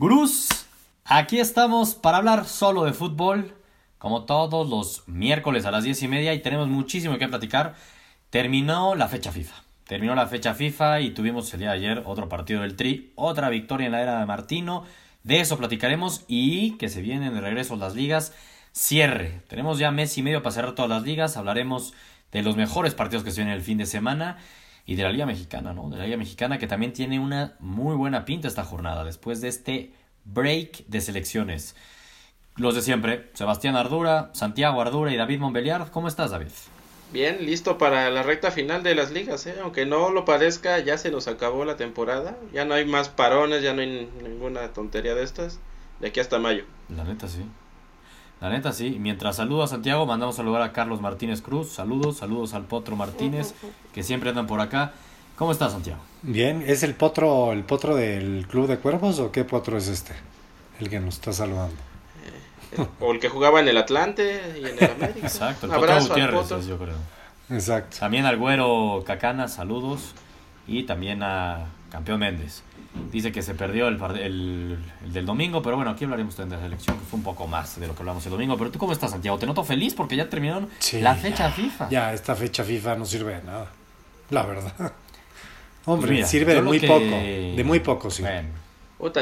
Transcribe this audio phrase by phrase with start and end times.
[0.00, 0.48] Gurús,
[1.04, 3.52] aquí estamos para hablar solo de fútbol,
[3.98, 7.74] como todos los miércoles a las diez y media, y tenemos muchísimo que platicar.
[8.30, 9.56] Terminó la fecha FIFA.
[9.86, 13.50] Terminó la fecha FIFA y tuvimos el día de ayer otro partido del Tri, otra
[13.50, 14.84] victoria en la era de Martino.
[15.22, 18.32] De eso platicaremos y que se vienen de regreso las ligas.
[18.72, 19.42] Cierre.
[19.48, 21.36] Tenemos ya mes y medio para cerrar todas las ligas.
[21.36, 21.92] Hablaremos
[22.32, 24.38] de los mejores partidos que se vienen el fin de semana
[24.90, 25.88] y de la Liga Mexicana, ¿no?
[25.88, 29.46] De la Liga Mexicana que también tiene una muy buena pinta esta jornada después de
[29.46, 29.92] este
[30.24, 31.76] break de selecciones.
[32.56, 35.88] Los de siempre, Sebastián Ardura, Santiago Ardura y David Montbeliard.
[35.90, 36.48] ¿Cómo estás, David?
[37.12, 39.56] Bien, listo para la recta final de las ligas, ¿eh?
[39.62, 43.64] aunque no lo parezca, ya se nos acabó la temporada, ya no hay más parones,
[43.64, 45.58] ya no hay ninguna tontería de estas,
[45.98, 46.64] de aquí hasta mayo.
[46.88, 47.44] La neta sí.
[48.40, 48.96] La neta sí.
[48.98, 51.70] Mientras saludo a Santiago, mandamos saludar a Carlos Martínez Cruz.
[51.70, 53.54] Saludos, saludos al Potro Martínez,
[53.92, 54.92] que siempre andan por acá.
[55.40, 56.02] ¿Cómo estás, Santiago?
[56.20, 60.12] Bien, ¿es el potro, el potro del Club de Cuervos o qué potro es este?
[60.78, 61.76] El que nos está saludando.
[62.76, 65.26] Eh, o el que jugaba en el Atlante y en el América.
[65.26, 66.96] Exacto, el Potro Gutiérrez, yo creo.
[67.48, 67.96] Exacto.
[67.98, 70.14] También al güero Cacana, saludos.
[70.66, 72.62] Y también a Campeón Méndez.
[73.10, 74.78] Dice que se perdió el, el,
[75.10, 77.86] del domingo, pero bueno, aquí hablaremos de la selección, que fue un poco más de
[77.86, 78.58] lo que hablamos el domingo.
[78.58, 79.38] Pero tú, ¿cómo estás, Santiago?
[79.38, 80.68] Te noto feliz porque ya terminaron
[81.00, 81.88] la fecha FIFA.
[81.88, 83.68] Ya, esta fecha FIFA no sirve de nada,
[84.28, 84.92] la verdad.
[85.86, 88.22] Hombre, pues sirve de muy poco, de muy poco, sí.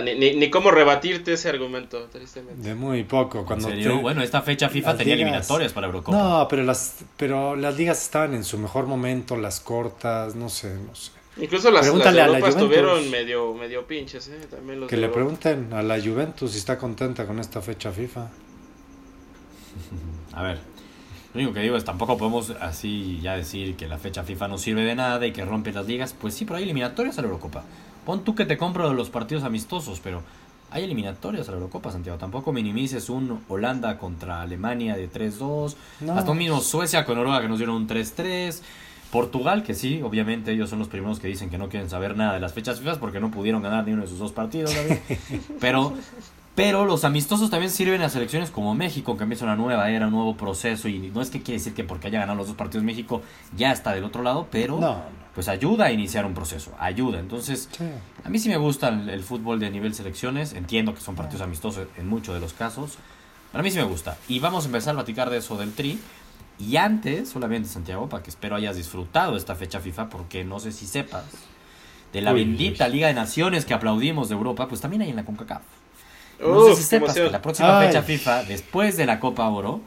[0.03, 2.69] ni, ni, cómo rebatirte ese argumento, tristemente.
[2.69, 3.45] De muy poco.
[3.45, 3.69] Cuando
[4.01, 6.17] Bueno, esta fecha FIFA tenía eliminatorias para Eurocopa.
[6.17, 10.75] No, pero las, pero las ligas estaban en su mejor momento, las cortas, no sé,
[10.75, 11.13] no sé.
[11.41, 14.41] Incluso las, Pregúntale las estuvieron medio, medio pinches, ¿eh?
[14.51, 18.23] También los que le pregunten a la Juventus si está contenta con esta fecha FIFA.
[20.33, 20.59] A ver,
[21.35, 24.59] lo único que digo es tampoco podemos así ya decir que la fecha FIFA no
[24.59, 26.15] sirve de nada y que rompe las ligas.
[26.19, 27.65] Pues sí, pero hay eliminatorias a la Eurocopa.
[28.07, 30.23] Pon tú que te compro los partidos amistosos, pero
[30.71, 32.19] hay eliminatorias a la Eurocopa, Santiago.
[32.19, 35.75] Tampoco minimices un Holanda contra Alemania de 3-2.
[36.15, 38.63] Hasta un mismo Suecia con Noruega que nos dieron un 3-3.
[39.11, 42.35] Portugal, que sí, obviamente ellos son los primeros que dicen que no quieren saber nada
[42.35, 44.75] de las fechas FIFA porque no pudieron ganar ni uno de sus dos partidos,
[45.61, 45.95] Pero,
[46.59, 50.13] pero los amistosos también sirven a selecciones como México, que empieza una nueva era, un
[50.13, 50.89] nuevo proceso.
[50.89, 53.23] Y no es que quiere decir que porque haya ganado los dos partidos México
[53.57, 54.81] ya está del otro lado, pero
[55.37, 57.21] pues ayuda a iniciar un proceso, ayuda.
[57.21, 57.69] Entonces,
[58.25, 60.53] a mí sí me gusta el, fútbol de nivel selecciones.
[60.53, 62.99] Entiendo que son partidos amistosos en muchos de los casos.
[63.53, 64.19] Pero a mí sí me gusta.
[64.27, 66.01] Y vamos a empezar a platicar de eso del Tri.
[66.59, 70.73] Y antes, solamente Santiago, para que espero hayas disfrutado esta fecha FIFA, porque no sé
[70.73, 71.25] si sepas,
[72.13, 75.25] de la bendita Liga de Naciones que aplaudimos de Europa, pues también hay en la
[75.25, 75.63] CONCACAF.
[76.41, 79.81] No sé si sepas que la próxima fecha FIFA, después de la Copa Oro,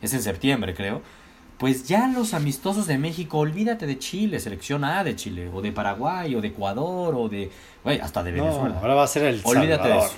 [0.00, 1.02] es en septiembre creo,
[1.58, 5.72] pues ya los amistosos de México, olvídate de Chile, selección A de Chile, o de
[5.72, 7.50] Paraguay, o de Ecuador, o de...
[8.00, 8.78] hasta de Venezuela.
[8.80, 10.14] ahora va a ser el Olvídate de eso.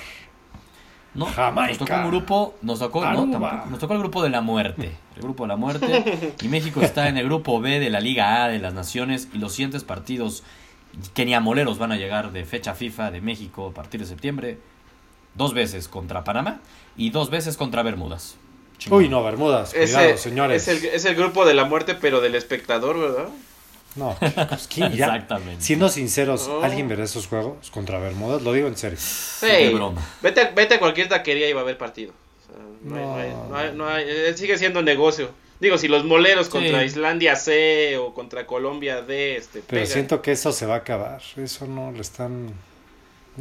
[1.12, 4.92] No, nos tocó un grupo, nos tocó, no, nos tocó el grupo de la muerte,
[5.16, 8.44] el grupo de la muerte, y México está en el grupo B de la Liga
[8.44, 10.44] A de las Naciones, y los siguientes partidos
[11.14, 14.06] que ni a moleros van a llegar de fecha FIFA de México a partir de
[14.06, 14.58] septiembre,
[15.34, 16.60] dos veces contra Panamá
[16.96, 18.36] y dos veces contra Bermudas.
[18.88, 20.66] Uy, no, Bermudas, cuidado, señores.
[20.66, 23.28] Es el, es el grupo de la muerte, pero del espectador, ¿verdad?
[23.96, 25.62] No, chicos, ¿quién Exactamente.
[25.62, 28.42] Siendo sinceros, ¿alguien verá esos juegos contra Bermudas?
[28.42, 28.98] Lo digo en serio.
[29.00, 30.00] Sí, broma.
[30.22, 32.12] Vete, vete a cualquier taquería y va a haber partido.
[32.82, 35.30] no, hay, no, hay, sigue siendo negocio.
[35.60, 40.32] Digo, si los moleros contra Islandia C o contra Colombia D, este, Pero siento que
[40.32, 41.20] eso se va a acabar.
[41.36, 42.54] Eso no le están.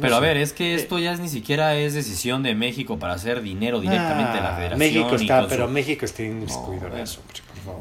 [0.00, 3.14] Pero a ver, es que esto ya es, ni siquiera es decisión de México para
[3.14, 4.78] hacer dinero directamente de la ah, federación.
[4.78, 7.20] México está, pero México está inmiscuido en eso.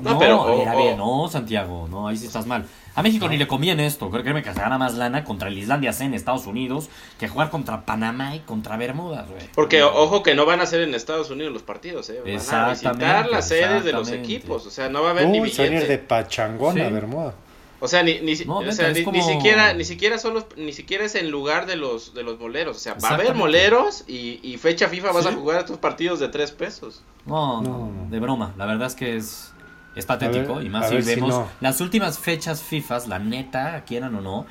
[0.01, 2.65] No, pero bien, no, Santiago, no, ahí sí estás mal.
[2.95, 5.93] A México ni le conviene esto, créeme que se gana más lana contra el Islandia
[5.93, 9.47] C en Estados Unidos que jugar contra Panamá y contra Bermudas, güey.
[9.55, 12.21] Porque ojo que no van a ser en Estados Unidos los partidos, eh.
[12.25, 15.39] Van a visitar las sedes de los equipos, o sea, no va a haber ni
[15.39, 15.87] billetes.
[15.87, 17.35] de Pachangón a Bermuda.
[17.81, 22.13] O sea, ni, ni, siquiera ni siquiera son ni siquiera es en lugar de los
[22.13, 25.31] de los moleros, o sea, va a haber moleros y, y fecha FIFA vas a
[25.31, 27.03] jugar estos partidos de tres pesos.
[27.25, 29.53] no, no, de broma, la verdad es que es
[29.95, 34.45] es patético, y más si vemos las últimas fechas FIFA, la neta, quieran o no.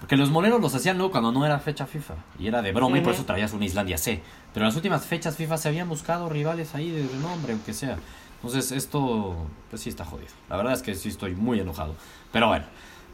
[0.00, 2.14] Porque los moleros los hacían luego cuando no era fecha FIFA.
[2.38, 4.20] Y era de broma y por eso traías una Islandia C.
[4.52, 7.96] Pero en las últimas fechas FIFA se habían buscado rivales ahí de renombre, aunque sea.
[8.36, 9.34] Entonces esto,
[9.70, 10.28] pues sí está jodido.
[10.50, 11.94] La verdad es que sí estoy muy enojado.
[12.34, 12.64] Pero bueno,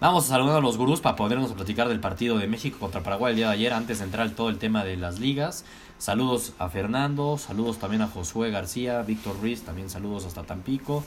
[0.01, 3.33] vamos a saludar a los gurús para podernos platicar del partido de México contra Paraguay
[3.33, 5.67] el día de ayer, antes de entrar en todo el tema de las ligas.
[5.99, 11.05] Saludos a Fernando, saludos también a Josué García, Víctor Ruiz, también saludos hasta Tampico.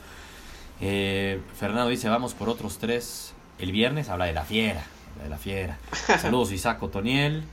[0.80, 4.86] Eh, Fernando dice, vamos por otros tres el viernes, habla de la fiera,
[5.24, 5.80] de la fiera.
[6.21, 7.45] Saludos Isaac Otoniel.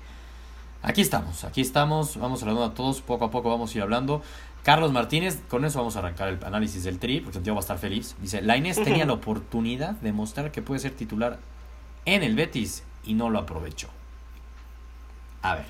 [0.83, 4.23] Aquí estamos, aquí estamos, vamos hablando a todos, poco a poco vamos a ir hablando.
[4.63, 7.65] Carlos Martínez, con eso vamos a arrancar el análisis del tri, porque Santiago va a
[7.65, 8.17] estar feliz.
[8.21, 11.39] Dice, la Inés tenía la oportunidad de mostrar que puede ser titular
[12.07, 13.89] en el Betis y no lo aprovechó.
[15.43, 15.67] A ver,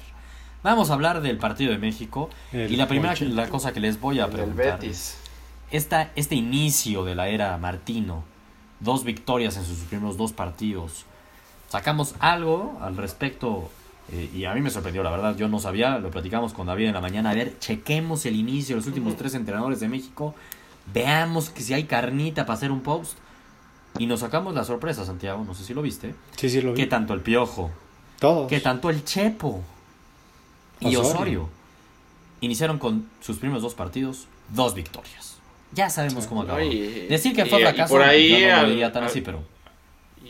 [0.63, 2.31] vamos a hablar del partido de México.
[2.53, 4.79] y la primera la cosa que les voy a preguntar
[5.71, 8.25] esta, este inicio de la era Martino,
[8.81, 11.05] dos victorias en sus primeros dos partidos,
[11.69, 13.71] ¿sacamos algo al respecto
[14.13, 16.87] eh, y a mí me sorprendió, la verdad, yo no sabía, lo platicamos con David
[16.87, 20.35] en la mañana, a ver, chequemos el inicio de los últimos tres entrenadores de México,
[20.93, 23.19] veamos que si hay carnita para hacer un post.
[23.99, 26.15] Y nos sacamos la sorpresa, Santiago, no sé si lo viste.
[26.37, 26.77] Sí, sí lo vi.
[26.77, 27.73] Que tanto el Piojo,
[28.21, 28.49] Todos.
[28.49, 29.63] que tanto el Chepo
[30.79, 31.49] y Osorio,
[32.41, 35.39] iniciaron con sus primeros dos partidos, dos victorias.
[35.73, 36.59] Ya sabemos cómo acabó.
[36.59, 39.43] Decir que fue fracaso, por ahí, no lo diría tan así, pero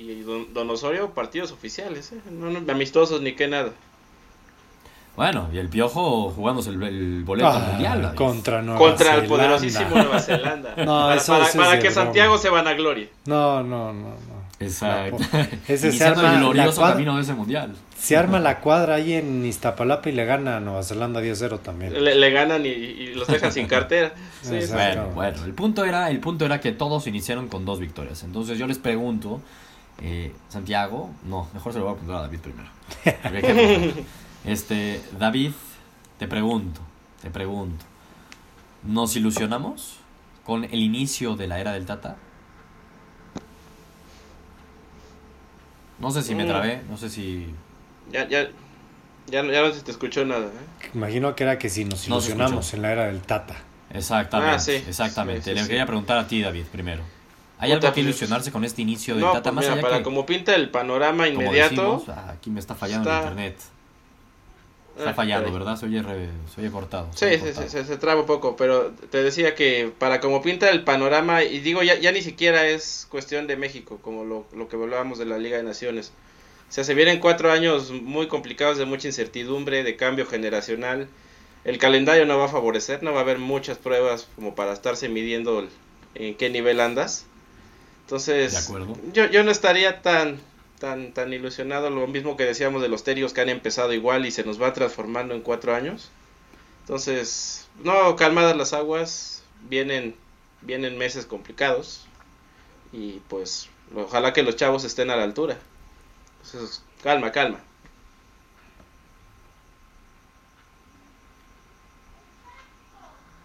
[0.01, 2.21] y don, Osorio, partidos oficiales, ¿eh?
[2.31, 3.71] no, amistosos ni qué nada.
[5.17, 8.15] Bueno, y el Piojo jugándose el, boleto ah, mundial.
[8.15, 10.75] Contra Nueva Contra el poderosísimo Nueva Zelanda.
[11.57, 13.09] para, que Santiago se van a gloria.
[13.27, 14.11] No, no, no.
[14.11, 14.41] no.
[14.61, 15.17] Exacto.
[15.69, 17.75] ese se arma el glorioso camino de ese mundial.
[17.99, 22.03] Se arma la cuadra ahí en Iztapalapa y le gana a Nueva Zelanda 10-0 también.
[22.03, 24.13] Le, ganan y, los dejan sin cartera.
[24.45, 28.23] bueno, bueno, el punto, era, el punto era que todos iniciaron con dos victorias.
[28.23, 29.41] Entonces yo les pregunto,
[30.01, 32.69] eh, Santiago, no, mejor se lo voy a preguntar a David primero.
[34.45, 35.53] este, David,
[36.19, 36.81] te pregunto,
[37.21, 37.85] te pregunto,
[38.83, 39.99] ¿nos ilusionamos
[40.45, 42.17] con el inicio de la era del Tata?
[45.99, 46.49] No sé si me mm.
[46.49, 47.55] trabé, no sé si...
[48.11, 48.49] Ya, ya,
[49.27, 50.47] ya, no se te escuchó nada.
[50.47, 50.91] ¿eh?
[50.95, 53.57] Imagino que era que si nos ilusionamos en la era del Tata.
[53.93, 55.53] Exactamente, ah, exactamente.
[55.53, 57.03] Le quería preguntar a ti, David, primero.
[57.61, 59.53] ¿Hay algo que pues, ilusionarse con este inicio de Tata?
[59.53, 62.03] Pues más para como pinta el panorama inmediato.
[62.09, 63.57] Ah, aquí me está fallando el internet.
[64.97, 65.77] Está ah, fallando, ¿verdad?
[65.77, 66.03] Se oye,
[66.55, 67.09] se cortado.
[67.15, 71.43] sí, Se, se, traba un poco, pero te decía que para como pinta el panorama,
[71.43, 75.19] y digo, ya, ya ni siquiera es cuestión de México, como lo, lo que hablábamos
[75.19, 76.13] de la Liga de Naciones.
[76.69, 81.09] O sea, se vienen cuatro años muy complicados de mucha incertidumbre, de cambio generacional.
[81.65, 85.09] El calendario no va a favorecer, no va a haber muchas pruebas como para estarse
[85.09, 85.67] midiendo
[86.15, 87.27] en qué nivel andas.
[88.11, 88.69] Entonces,
[89.13, 90.41] Yo, yo no estaría tan,
[90.81, 94.33] tan, tan ilusionado, lo mismo que decíamos de los terios que han empezado igual y
[94.33, 96.11] se nos va transformando en cuatro años.
[96.81, 100.17] Entonces, no, calmadas las aguas, vienen,
[100.61, 102.05] vienen meses complicados
[102.93, 105.57] y pues ojalá que los chavos estén a la altura.
[106.45, 107.61] Entonces, calma, calma.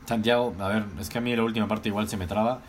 [0.07, 2.61] Santiago, a ver, es que a mí la última parte igual se me traba.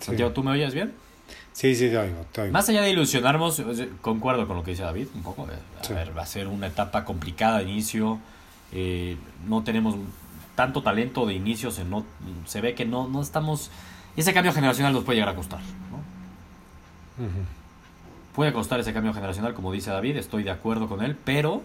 [0.00, 1.04] Santiago, ¿tú me oyes bien?
[1.52, 3.62] Sí, sí, te oigo, Más allá de ilusionarnos,
[4.02, 5.44] concuerdo con lo que dice David un poco.
[5.44, 8.18] A ver, va a ser una etapa complicada de inicio.
[8.72, 9.16] Eh,
[9.48, 9.94] no tenemos
[10.54, 11.70] tanto talento de inicio.
[11.70, 12.04] Se, no,
[12.44, 13.70] se ve que no, no estamos.
[14.16, 15.60] Ese cambio generacional nos puede llegar a costar.
[18.34, 21.62] Puede costar ese cambio generacional, como dice David, estoy de acuerdo con él, pero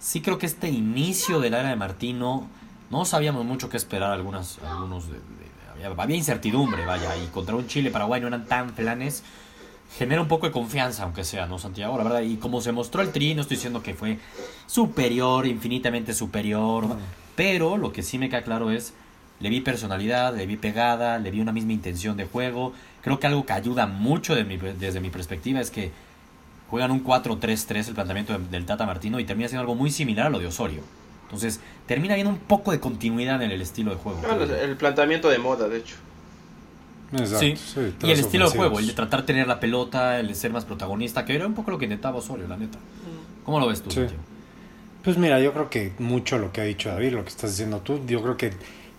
[0.00, 2.48] sí creo que este inicio de la era de Martino
[2.90, 5.18] no sabíamos mucho qué esperar algunas, algunos de,
[5.84, 9.22] había incertidumbre, vaya, y contra un Chile-Paraguay no eran tan planes,
[9.96, 11.98] genera un poco de confianza, aunque sea, ¿no, Santiago?
[11.98, 14.18] La verdad, y como se mostró el tri, no estoy diciendo que fue
[14.66, 16.86] superior, infinitamente superior,
[17.34, 18.94] pero lo que sí me queda claro es,
[19.40, 22.72] le vi personalidad, le vi pegada, le vi una misma intención de juego,
[23.02, 25.92] creo que algo que ayuda mucho desde mi perspectiva es que
[26.68, 30.30] juegan un 4-3-3 el planteamiento del Tata Martino y termina siendo algo muy similar a
[30.30, 30.82] lo de Osorio.
[31.30, 34.20] Entonces, termina habiendo un poco de continuidad en el estilo de juego.
[34.50, 35.94] el planteamiento de moda, de hecho.
[37.24, 37.54] sí,
[38.02, 40.50] y el estilo de juego, el de tratar de tener la pelota, el de ser
[40.50, 42.78] más protagonista, que era un poco lo que intentaba Osorio, la neta.
[42.78, 43.44] Mm.
[43.44, 43.90] ¿Cómo lo ves tú,
[45.04, 47.78] Pues mira, yo creo que mucho lo que ha dicho David, lo que estás diciendo
[47.78, 48.52] tú, yo creo que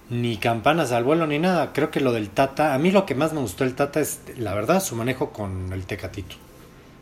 [0.10, 1.74] ni campanas al vuelo ni nada.
[1.74, 4.22] Creo que lo del Tata, a mí lo que más me gustó el Tata es,
[4.38, 6.38] la verdad, su manejo con el Tecatito.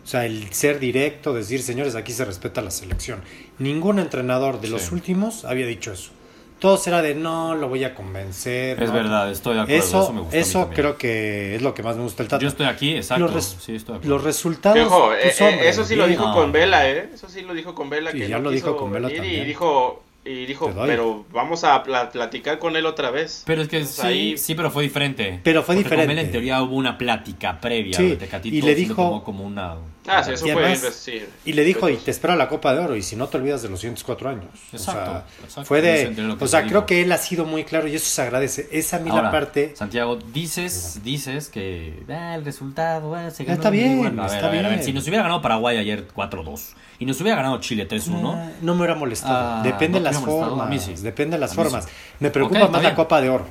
[0.04, 3.22] O sea, el ser directo, decir, señores, aquí se respeta la selección.
[3.60, 6.12] Ningún entrenador de los últimos había dicho eso.
[6.60, 8.82] Todo será de no, lo voy a convencer.
[8.84, 9.82] Es verdad, estoy de acuerdo.
[9.82, 12.42] Eso, eso, eso creo que es lo que más me gusta el Tata.
[12.42, 13.30] Yo estoy aquí, exacto.
[13.30, 14.88] Los, sí, estoy los resultados.
[14.88, 17.12] Ojo, eh, eh, eso sí lo dijo con Vela, ¿eh?
[17.14, 18.12] Eso sí lo dijo con Vela.
[18.12, 19.44] que ya lo dijo con Vela también.
[19.44, 23.44] Y dijo, y dijo, pero vamos a platicar con él otra vez.
[23.46, 25.40] Pero es que sí, sí, pero fue diferente.
[25.44, 26.06] Pero fue diferente.
[26.06, 27.98] Con él en teoría hubo una plática previa.
[27.98, 29.76] Sí, y le dijo como una...
[30.10, 30.66] Ah, sí, eso Y fue.
[30.66, 33.28] además- sí, Y le dijo, y te espera la Copa de Oro, y si no
[33.28, 34.46] te olvidas de los siguientes cuatro años.
[34.74, 35.66] Exacto, o sea, exacto.
[35.68, 36.36] fue de...
[36.40, 38.68] O sea, creo que él ha sido muy claro y eso se agradece.
[38.72, 39.76] Esa a mí Ahora, la parte...
[39.76, 43.56] Santiago, dices, dices que ah, el resultado ah, se ganó.
[43.58, 44.00] está bien.
[44.20, 44.84] A ver, está a ver, a ver, bien.
[44.84, 48.74] si nos hubiera ganado Paraguay ayer 4-2 y nos hubiera ganado Chile 3-1, No, no
[48.74, 49.60] me hubiera molestado.
[49.60, 50.50] Ah, depende de ¿no las molestado?
[50.50, 50.68] formas.
[50.68, 50.94] A mí sí.
[51.02, 51.70] Depende de las A mí sí.
[51.70, 51.88] formas.
[52.20, 52.96] Me preocupa Ok, está más la bien.
[52.96, 53.46] Copa de Oro.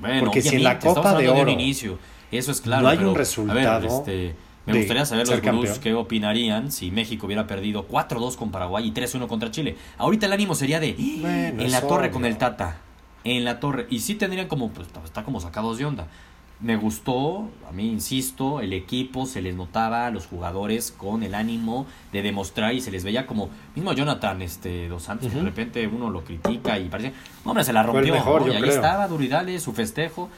[0.00, 1.98] Bueno, Porque si en la Copa de Oro un inicio,
[2.32, 2.82] eso es claro.
[2.82, 4.34] no hay pero, un a resultado ver, este,
[4.72, 8.86] me de gustaría saber los gurús qué opinarían si México hubiera perdido 4-2 con Paraguay
[8.88, 9.76] y 3-1 contra Chile.
[9.98, 11.18] Ahorita el ánimo sería de "¡Ah!
[11.20, 12.12] Bueno, en la torre obvio.
[12.12, 12.78] con el Tata.
[13.24, 13.86] En la torre.
[13.90, 16.06] Y sí tendrían como, pues está- como sacados de onda.
[16.62, 21.34] Me gustó, a mí insisto, el equipo se les notaba a los jugadores con el
[21.34, 25.40] ánimo de demostrar y se les veía como, mismo Jonathan este, Dos Santos, que de
[25.40, 25.46] Ujú.
[25.46, 28.12] repente uno lo critica y parece, hombre, se la rompió.
[28.12, 28.48] mejor, ¿no?
[28.52, 28.74] y ahí creo.
[28.74, 30.28] estaba Duridale, su festejo.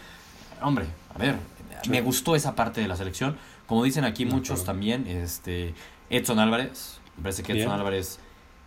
[0.63, 1.35] Hombre, a ver,
[1.83, 1.91] Sí.
[1.91, 3.37] me gustó esa parte de la selección.
[3.73, 5.73] Como dicen aquí muchos también, este
[6.11, 7.79] Edson Álvarez, me parece que Edson Bien.
[7.81, 8.19] Álvarez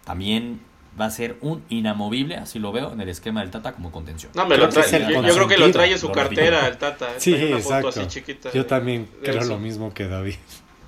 [0.04, 0.62] también
[1.00, 4.32] va a ser un inamovible, así lo veo, en el esquema del Tata como contención.
[4.34, 6.80] No, me Creo lo trae- yo, yo creo que lo trae en su cartera el
[6.80, 7.10] Tata.
[7.20, 7.88] Sí, una foto exacto.
[7.90, 10.38] así chiquita Yo también creo lo mismo que David.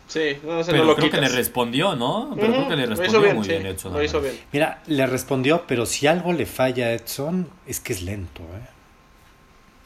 [0.07, 1.35] Sí, no, Pero no lo creo que le quitas.
[1.35, 2.31] respondió, ¿no?
[2.35, 4.33] Pero creo que le respondió bien, muy sí, bien Edson Lo hizo bien.
[4.51, 8.41] Mira, le respondió, pero si algo le falla a Edson, es que es lento.
[8.41, 8.67] ¿eh?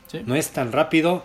[0.07, 0.21] Sí.
[0.25, 1.21] No es tan rápido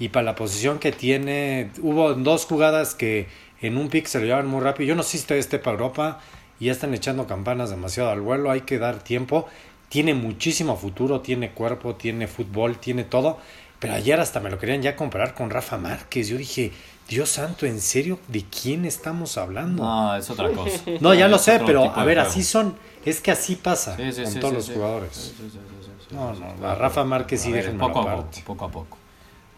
[0.00, 3.28] y para la posición que tiene, hubo dos jugadas que
[3.60, 4.88] en un pick se lo llevan muy rápido.
[4.88, 6.20] Yo no sé si esté para Europa
[6.58, 9.46] y ya están echando campanas demasiado al vuelo, hay que dar tiempo.
[9.90, 13.38] Tiene muchísimo futuro, tiene cuerpo, tiene fútbol, tiene todo.
[13.78, 16.28] Pero ayer hasta me lo querían ya comparar con Rafa Márquez.
[16.28, 16.72] Yo dije,
[17.08, 18.18] Dios santo, ¿en serio?
[18.28, 19.82] ¿De quién estamos hablando?
[19.82, 20.82] No, es otra cosa.
[21.00, 22.76] No, ya lo sé, pero a ver, así son.
[23.04, 24.72] Es que así pasa Sí, sí, con sí, todos sí, los sí.
[24.74, 25.12] jugadores.
[25.12, 28.08] Sí, sí, sí, sí, sí, No, no, a Rafa Márquez sí déjenmelo poco a poco,
[28.20, 28.42] aparte.
[28.44, 28.98] poco a poco.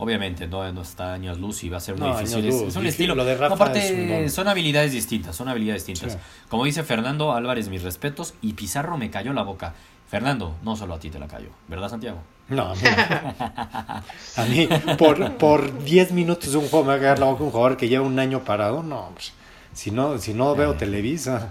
[0.03, 2.45] Obviamente, no, no está años luz y va a ser muy No, difícil.
[2.47, 2.63] luz.
[2.63, 3.15] es un estilo.
[3.15, 6.15] lo de Rafa no, aparte, es son habilidades distintas, son habilidades distintas.
[6.15, 6.19] Sí.
[6.49, 9.75] Como dice Fernando Álvarez, mis respetos, y Pizarro me cayó la boca.
[10.09, 12.19] Fernando, no solo a ti te la cayó, ¿verdad, Santiago?
[12.49, 14.03] No, a mí, no.
[14.43, 14.69] A mí,
[14.99, 17.89] por, por 10 minutos un juego me va a caer la boca un jugador que
[17.89, 18.83] lleva un año parado.
[18.83, 19.33] No, pues,
[19.73, 20.59] si no, si no Eh.
[20.59, 21.51] veo Televisa.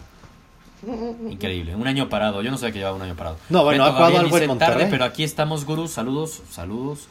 [1.30, 2.42] Increíble, un año parado.
[2.42, 3.38] Yo no sabía que llevaba un año parado.
[3.50, 4.74] No, bueno, ha jugado Gabriel algo en Monterrey.
[4.78, 5.92] tarde, pero aquí estamos, gurús.
[5.92, 7.08] Saludos, saludos.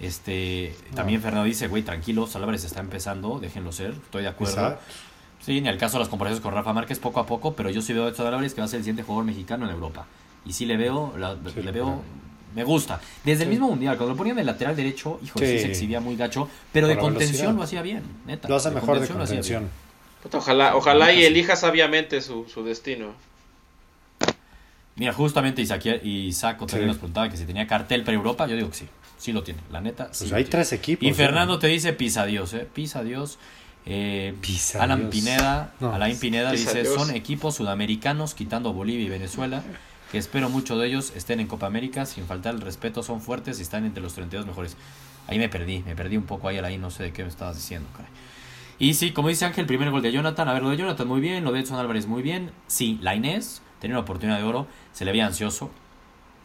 [0.00, 4.54] Este, también Fernando dice, güey, tranquilos, Álvarez está empezando, déjenlo ser, estoy de acuerdo.
[4.54, 4.82] Exacto.
[5.40, 7.82] Sí, ni al caso de las comparaciones con Rafa Márquez poco a poco, pero yo
[7.82, 10.06] sí veo a Edson Álvarez que va a ser el siguiente jugador mexicano en Europa.
[10.46, 12.02] Y sí le veo, la- Sí, le veo,
[12.54, 13.00] me gusta.
[13.24, 15.46] Desde el mismo mundial, cuando lo ponían de lateral derecho, hijo, sí.
[15.46, 15.58] Sí.
[15.60, 17.54] se exhibía muy gacho, pero de Por contención velocidad.
[17.56, 18.48] lo hacía bien, neta.
[18.48, 19.26] Lo hace mejor de lo hacía bien.
[19.26, 19.68] contención.
[20.22, 23.12] Puta, Ojalá, ojalá y elija sabiamente su, su destino.
[24.96, 26.86] Mira, justamente Isaac, Isaac también Sí.
[26.86, 28.88] nos preguntaba que si tenía cartel para Europa, yo digo que sí,
[29.24, 30.08] sí lo tiene, la neta.
[30.12, 30.50] sí Pues hay tiene.
[30.50, 31.02] tres equipos.
[31.02, 31.14] Y ¿eh?
[31.14, 32.68] Fernando te dice pisa Dios, ¿eh?
[32.72, 33.38] Pisa Dios.
[33.86, 35.10] Eh, Pisa Alan Dios.
[35.10, 35.94] Pineda, No.
[35.94, 36.94] Alain Pineda Pisa dice, Dios.
[36.94, 39.62] son equipos sudamericanos quitando Bolivia y Venezuela,
[40.12, 43.58] que espero muchos de ellos estén en Copa América, sin faltar el respeto, son fuertes
[43.58, 44.76] y están entre los 32 mejores.
[45.26, 47.56] Ahí me perdí, me perdí un poco ahí, Alain, no sé de qué me estabas
[47.56, 48.10] diciendo, caray.
[48.78, 50.48] Y sí, como dice Ángel, primer gol de Jonathan.
[50.48, 52.50] A ver, lo de Jonathan muy bien, lo de Edson Álvarez muy bien.
[52.66, 55.70] Sí, la Inés tenía una oportunidad de oro, se le veía ansioso,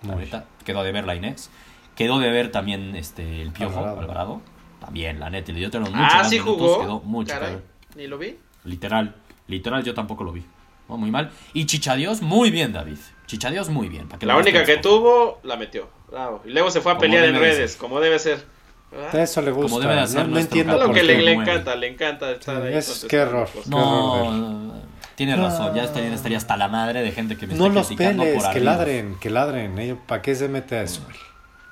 [0.08, 1.50] la neta, quedó de ver la Inés.
[2.00, 4.00] Quedó de ver también este el Piojo Alvarado.
[4.00, 4.42] Alvarado.
[4.80, 6.80] También, la neta, le dio mucho ah, sí minutos, jugó.
[6.80, 7.34] quedó mucho.
[7.34, 7.58] Caray,
[7.98, 8.38] ni lo vi.
[8.64, 9.16] Literal,
[9.48, 10.46] literal yo tampoco lo vi.
[10.88, 11.30] No, muy mal.
[11.54, 13.00] Y Chichadios muy bien, David.
[13.26, 14.08] Chichadios muy bien.
[14.08, 15.90] para que La única que tuvo, la metió.
[16.10, 16.42] Bravo.
[16.46, 17.80] Y luego se fue a Como pelear en redes, ser.
[17.82, 18.46] como debe ser.
[18.92, 19.16] ¿verdad?
[19.22, 19.80] Eso le gusta.
[19.82, 21.06] debe de hacer no, no entiendo Es lo que qué.
[21.06, 22.74] le, le encanta, le encanta estar Sí, ahí.
[22.76, 23.50] es- contestando qué error.
[23.68, 24.74] No,
[25.16, 25.44] tiene No.
[25.44, 25.76] razón.
[25.76, 28.42] Ya estaría, estaría hasta la madre de gente que me No está los criticando peles,
[28.42, 30.00] por que ladren, que ladren.
[30.08, 31.02] ¿Para qué se mete a eso?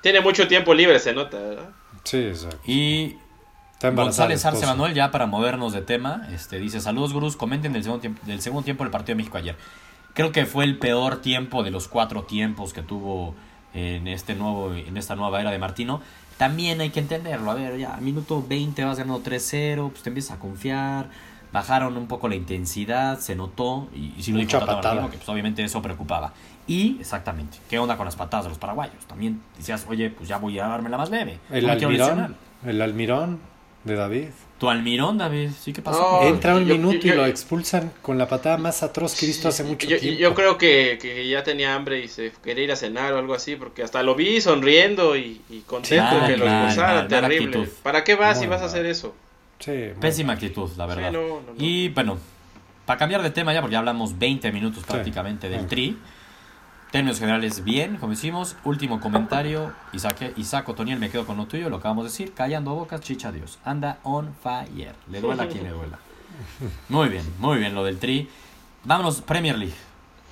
[0.00, 1.70] Tiene mucho tiempo libre, se nota, ¿verdad?
[2.04, 2.58] Sí, exacto.
[2.66, 3.16] Y
[3.80, 4.66] González Arce.
[4.66, 7.36] Manuel, ya para movernos de tema, este, dice: Saludos, gurús.
[7.36, 9.56] Comenten del segundo, tiempo, del segundo tiempo del partido de México ayer.
[10.14, 13.34] Creo que fue el peor tiempo de los cuatro tiempos que tuvo
[13.72, 16.00] en, este nuevo, en esta nueva era de Martino.
[16.38, 17.50] También hay que entenderlo.
[17.50, 21.10] A ver, ya, minuto 20 vas ganando 3-0, pues te empiezas a confiar.
[21.52, 23.88] Bajaron un poco la intensidad, se notó.
[23.94, 24.94] Y, y sí lo dijo Mucha Tata patada.
[24.94, 26.32] Martino, que pues obviamente eso preocupaba.
[26.68, 29.04] Y, exactamente, ¿qué onda con las patadas de los paraguayos?
[29.06, 31.38] También decías, oye, pues ya voy a dármela más leve.
[31.50, 33.40] El no almirón, el almirón
[33.84, 34.26] de David.
[34.58, 36.18] Tu almirón, David, ¿sí qué pasó?
[36.20, 39.24] No, Entra un yo- minuto yo- y lo expulsan con la patada más atroz que
[39.24, 40.20] he visto hace mucho yo, tiempo.
[40.20, 43.34] yo creo que, que ya tenía hambre y se quería ir a cenar o algo
[43.34, 46.94] así, porque hasta lo vi sonriendo y, y contento Sí, que lo mal, expulsaran.
[46.96, 47.58] mal, mala terrible.
[47.60, 47.76] actitud.
[47.82, 48.68] ¿Para qué vas Muy si vas a mal.
[48.68, 49.14] hacer eso?
[49.60, 49.72] Sí.
[50.00, 51.08] Pésima actitud, la verdad.
[51.10, 51.54] Sí, no, no, no.
[51.56, 52.18] Y bueno,
[52.84, 55.96] para cambiar de tema ya, porque ya hablamos 20 minutos prácticamente del tri.
[56.90, 58.56] Términos generales, bien, como decimos.
[58.64, 59.72] Último comentario.
[59.92, 62.32] Isaac, Isaac Otoniel, me quedo con lo tuyo, lo acabamos de decir.
[62.32, 63.58] Callando bocas, chicha Dios.
[63.64, 64.94] Anda on fire.
[65.10, 65.98] Le duela a quien le duela.
[66.88, 68.28] Muy bien, muy bien lo del Tri.
[68.84, 69.74] Vámonos, Premier League.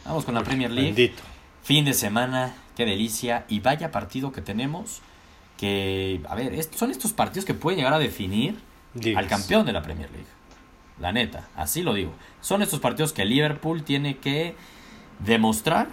[0.06, 0.92] Vamos con la Premier League.
[0.92, 1.22] Bendito.
[1.62, 3.44] Fin de semana, qué delicia.
[3.48, 5.02] Y vaya partido que tenemos.
[5.58, 8.56] Que, a ver, est- son estos partidos que pueden llegar a definir
[9.16, 10.26] al campeón de la Premier League.
[11.00, 12.12] La neta, así lo digo.
[12.40, 14.54] Son estos partidos que Liverpool tiene que
[15.18, 15.88] demostrar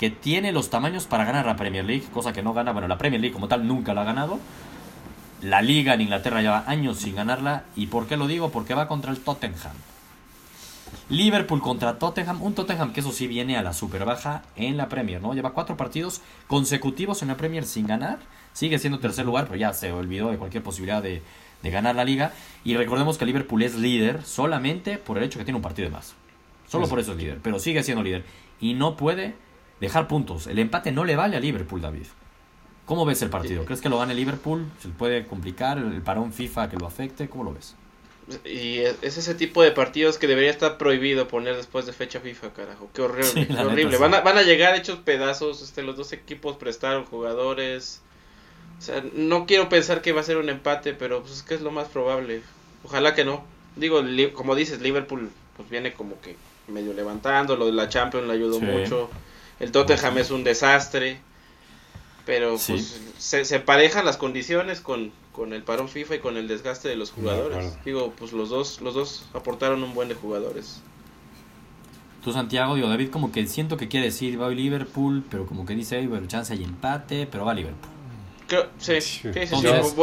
[0.00, 2.72] que tiene los tamaños para ganar la Premier League, cosa que no gana.
[2.72, 4.40] Bueno, la Premier League como tal nunca la ha ganado.
[5.42, 7.64] La liga en Inglaterra lleva años sin ganarla.
[7.76, 8.48] ¿Y por qué lo digo?
[8.48, 9.74] Porque va contra el Tottenham.
[11.10, 12.40] Liverpool contra Tottenham.
[12.40, 15.34] Un Tottenham que eso sí viene a la super baja en la Premier, ¿no?
[15.34, 18.20] Lleva cuatro partidos consecutivos en la Premier sin ganar.
[18.54, 21.22] Sigue siendo tercer lugar, pero ya se olvidó de cualquier posibilidad de,
[21.62, 22.32] de ganar la liga.
[22.64, 25.94] Y recordemos que Liverpool es líder solamente por el hecho que tiene un partido de
[25.94, 26.14] más.
[26.68, 28.24] Solo por eso es líder, pero sigue siendo líder.
[28.62, 29.34] Y no puede
[29.80, 30.46] dejar puntos.
[30.46, 32.06] El empate no le vale a Liverpool, David.
[32.86, 33.64] ¿Cómo ves el partido?
[33.64, 34.66] ¿Crees que lo gane Liverpool?
[34.80, 37.28] ¿Se le puede complicar el parón FIFA que lo afecte?
[37.28, 37.76] ¿Cómo lo ves?
[38.44, 42.20] Y es es ese tipo de partidos que debería estar prohibido poner después de fecha
[42.20, 42.88] FIFA, carajo.
[42.94, 43.96] Qué horrible, Sí, qué neta, horrible.
[43.98, 45.62] Van, a, van a llegar hechos pedazos.
[45.62, 48.02] Este, los dos equipos prestaron jugadores.
[48.78, 51.54] O sea, no quiero pensar que va a ser un empate, pero pues es que
[51.54, 52.42] es lo más probable.
[52.84, 53.44] Ojalá que no.
[53.76, 54.00] Digo,
[54.34, 56.36] como dices, Liverpool pues viene como que
[56.68, 57.56] medio levantando.
[57.56, 58.64] Lo de la Champions le ayudó Sí.
[58.64, 59.10] mucho.
[59.60, 61.20] El Tottenham es un desastre.
[62.26, 62.72] Pero Sí.
[62.74, 66.88] pues se, se parejan las condiciones con, con el parón FIFA y con el desgaste
[66.88, 67.76] de los jugadores.
[67.84, 70.80] Digo, pues los dos, los dos aportaron un buen de jugadores.
[72.22, 75.64] Tú, Santiago, digo, David como que siento que quiere decir va a Liverpool, pero como
[75.64, 77.90] que dice, "Ay, bueno, chance hay empate, pero va Liverpool.
[78.46, 79.30] Creo, sí, Sí.
[79.32, 79.56] sí,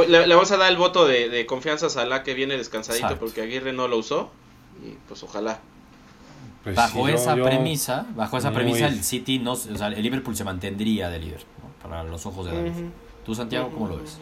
[0.07, 3.05] Le, le vamos a dar el voto de, de confianza a Salah que viene descansadito
[3.05, 3.25] Exacto.
[3.25, 4.31] porque Aguirre no lo usó.
[4.83, 5.59] Y pues ojalá.
[6.67, 9.87] Pues bajo sí, esa yo- premisa, bajo esa muy- premisa, el City no, o sea,
[9.87, 11.69] el Liverpool se mantendría de líder, ¿no?
[11.81, 12.71] para los ojos de David.
[13.25, 14.17] Tú, Santiago, ¿cómo lo ves?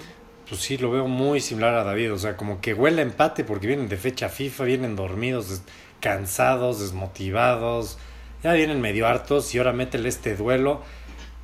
[0.48, 2.14] Pues sí, lo veo muy similar a David.
[2.14, 5.64] O sea, como que huele a empate porque vienen de fecha FIFA, vienen dormidos, des-
[6.00, 7.98] cansados, desmotivados.
[8.44, 10.84] Ya vienen medio hartos y ahora métele este duelo.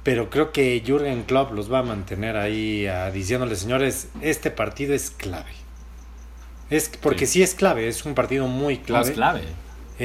[0.03, 4.93] Pero creo que Jürgen Klopp los va a mantener ahí ah, diciéndole, señores, este partido
[4.93, 5.51] es clave.
[6.69, 7.33] Es porque Sí.
[7.33, 7.43] sí.
[7.43, 9.05] es clave, es un partido muy No, clave.
[9.09, 9.41] es clave.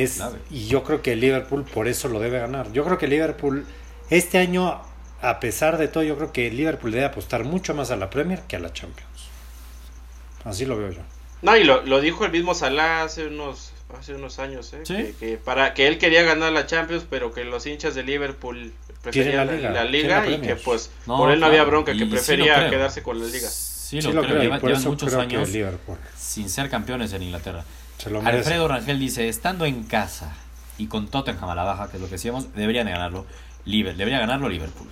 [0.02, 0.38] Es- clave.
[0.50, 2.72] Y yo creo que el Liverpool por eso lo debe ganar.
[2.72, 3.66] Yo creo que el Liverpool,
[4.10, 4.80] este año,
[5.22, 8.10] a pesar de todo, yo creo que el Liverpool debe apostar mucho más a la
[8.10, 9.28] Premier que a la Champions.
[10.44, 11.00] Así lo veo yo.
[11.42, 14.80] No, y lo, lo dijo el mismo Salah hace unos hace unos años, ¿eh?
[14.82, 14.94] Sí.
[14.96, 18.72] que, que para que él quería ganar la Champions, pero que los hinchas de Liverpool
[19.02, 21.98] preferían la, la la liga, y que pues No, por él no había bronca, y
[21.98, 23.48] que prefería quedarse con la liga.
[23.48, 24.42] Sí, Sí lo, creo.
[24.42, 25.48] Lleva- por llevan eso muchos creo que años
[26.16, 27.64] sin ser campeones en Inglaterra.
[27.98, 28.20] Se lo.
[28.20, 30.32] Alfredo Rangel dice, estando en casa
[30.78, 33.26] y con Tottenham a la baja, que es lo que decíamos, deberían de ganarlo.
[33.64, 34.88] Liver- debería ganarlo Liverpool.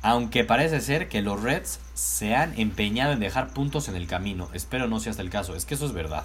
[0.00, 4.48] Aunque parece ser que los Reds se han empeñado en dejar puntos en el camino.
[4.54, 5.54] Espero no sea hasta el caso.
[5.54, 6.24] Es que eso es verdad.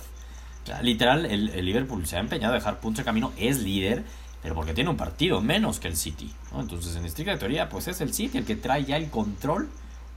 [0.63, 3.33] O sea, literal, el, el Liverpool se ha empeñado en dejar puntos en el camino.
[3.37, 4.03] Es líder,
[4.41, 6.31] pero porque tiene un partido menos que el City.
[6.53, 6.61] ¿no?
[6.61, 9.69] Entonces, en estricta teoría, pues es el City el que trae ya el control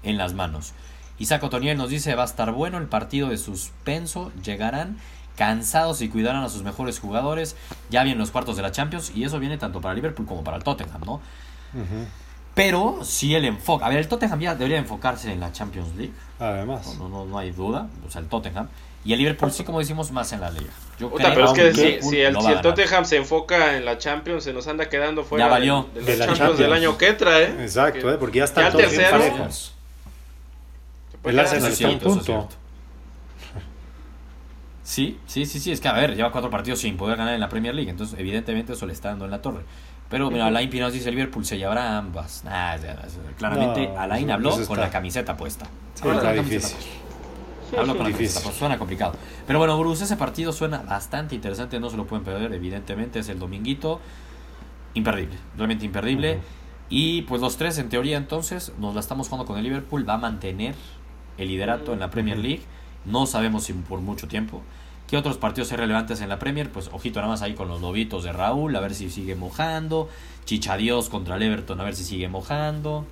[0.05, 0.73] en las manos.
[1.19, 4.31] Isaac Otoniel nos dice, va a estar bueno el partido de suspenso.
[4.45, 4.97] Llegarán
[5.39, 7.57] cansados y cuidarán a sus mejores jugadores.
[7.89, 9.13] Ya vienen los cuartos de la Champions.
[9.15, 11.21] Y eso viene tanto para Liverpool como para el Tottenham, ¿no?
[12.55, 13.85] Pero si el enfoque.
[13.85, 16.13] A ver, el Tottenham ya debería enfocarse en la Champions League.
[16.41, 16.97] Además.
[16.99, 17.87] No, no, no hay duda.
[18.07, 18.67] O sea, el Tottenham.
[19.05, 20.71] Y el Liverpool sí, como decimos, más en la liga.
[20.99, 22.63] Yo Puta, pero es creo que si, Liverpool si el, si.
[22.63, 25.87] Tottenham se enfoca en la Champions, se nos anda quedando fuera Ya valió.
[25.95, 27.55] de, de De la Champions del año que entra, ¿eh?
[27.61, 28.17] Exacto, Que- ¿eh?
[28.19, 29.75] porque ya están ya todos bien parejos.
[31.25, 32.49] El Arsenal está un punto.
[34.89, 35.71] Sí, sí, sí, sí.
[35.71, 37.91] Es que, a ver, lleva cuatro partidos sin poder ganar en la Premier League.
[37.91, 39.61] Entonces, evidentemente, eso le está dando en la torre.
[40.09, 42.43] Pero, mira, Alain Pino nos dice: Liverpool se llevará ambas.
[42.45, 45.67] Nah, ya, ya, claramente, No, Alain habló con está- la camiseta puesta.
[45.93, 46.61] Sí, está difícil.
[46.61, 47.81] puesta.
[47.81, 48.51] Habló con la Difícil.
[48.53, 49.13] Suena complicado.
[49.47, 51.79] Pero bueno, Bruce, ese partido suena bastante interesante.
[51.79, 53.19] No se lo pueden perder, evidentemente.
[53.19, 54.01] Es el dominguito.
[54.95, 56.39] Imperdible, realmente imperdible.
[56.89, 60.09] Y pues los tres, en teoría, entonces, nos la estamos jugando con el Liverpool.
[60.09, 60.75] Va a mantener
[61.37, 62.39] el liderato en la Premier.
[62.39, 62.63] League.
[63.09, 64.63] No sabemos si por mucho tiempo.
[65.09, 66.71] ¿Qué otros partidos hay relevantes en la Premier?
[66.71, 70.09] Pues ojito nada más ahí con los lobitos de Raúl, a ver si sigue mojando.
[70.45, 73.07] Chichadios contra el Everton, a ver si sigue mojando.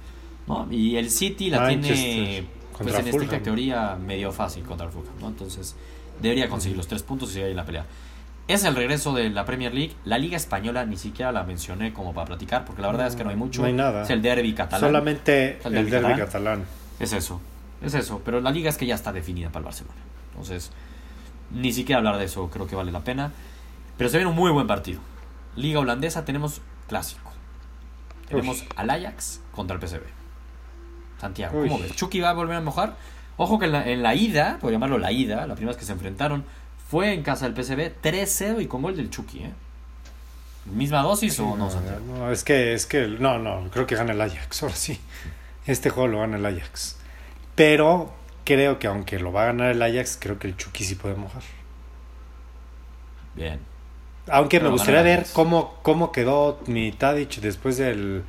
[0.46, 0.68] ¿no?
[0.70, 2.44] Y el City la tiene,
[2.76, 3.42] pues en estricta Fulham.
[3.42, 5.14] teoría, medio fácil contra el Fulham.
[5.20, 5.28] ¿no?
[5.28, 5.74] Entonces,
[6.20, 7.86] debería conseguir los tres puntos y seguir ahí en la pelea.
[8.48, 9.94] Es el regreso de la Premier League.
[10.04, 13.24] La Liga Española ni siquiera la mencioné como para platicar, porque la verdad es que
[13.24, 13.62] no hay mucho.
[13.62, 14.02] No hay nada.
[14.04, 14.88] Es el derby catalán.
[14.88, 16.18] Solamente El derby catalán.
[16.18, 16.64] catalán.
[17.00, 17.40] Es eso,
[17.82, 18.20] es eso.
[18.24, 19.96] Pero la liga es que ya está definida para el Barcelona.
[20.30, 20.70] Entonces,
[21.50, 23.32] ni siquiera hablar de eso creo que vale la pena.
[23.96, 25.00] Pero se viene un muy buen partido.
[25.54, 27.32] Liga holandesa tenemos clásico.
[28.28, 28.68] Tenemos Uy.
[28.76, 30.02] al Ajax contra el PSV.
[31.20, 31.68] Santiago, Uy.
[31.68, 31.94] ¿cómo ves?
[31.94, 32.96] ¿Chucky va a volver a mojar?
[33.38, 35.86] Ojo que en la, en la ida, por llamarlo la ida, la primera vez que
[35.86, 36.44] se enfrentaron,
[36.88, 39.52] Fue en casa del PSV 3-0 y con gol del Chucky, ¿eh?
[40.66, 42.00] ¿Misma dosis o no, Santiago?
[42.06, 44.98] No, es que, es que, no, no, creo que gana el Ajax, ahora sí.
[45.66, 46.96] Este juego lo gana el Ajax.
[47.56, 48.12] Pero
[48.44, 51.16] creo que aunque lo va a ganar el Ajax, creo que el Chucky sí puede
[51.16, 51.42] mojar.
[53.34, 53.58] Bien.
[54.28, 58.24] Aunque Pero me gustaría ver cómo, cómo quedó mi Tadic después del,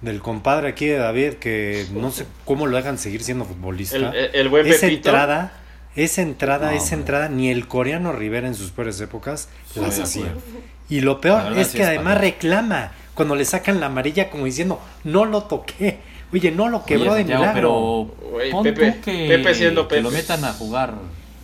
[0.00, 3.96] del compadre aquí de David, que no sé cómo lo dejan seguir siendo futbolista.
[3.96, 5.08] El, el- el buen esa Pepito.
[5.10, 5.52] entrada,
[5.94, 9.98] esa entrada, No, esa entrada, ni el coreano Rivera en sus peores épocas Sí, las
[10.00, 10.34] hacía.
[10.88, 12.30] Y lo peor es sí que es además padre.
[12.32, 16.00] reclama cuando le sacan la amarilla como diciendo, no lo toqué.
[16.32, 18.10] Oye, no lo quebró Oye, de Santiago, milagro.
[18.18, 20.22] pero Güey, pon Pepe- tú que, Pepe siendo que lo Pepe.
[20.22, 20.94] metan a jugar.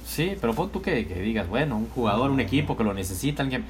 [0.07, 3.42] Sí, pero pon tú que, que digas, bueno, un jugador, un equipo que lo necesita,
[3.42, 3.64] alguien.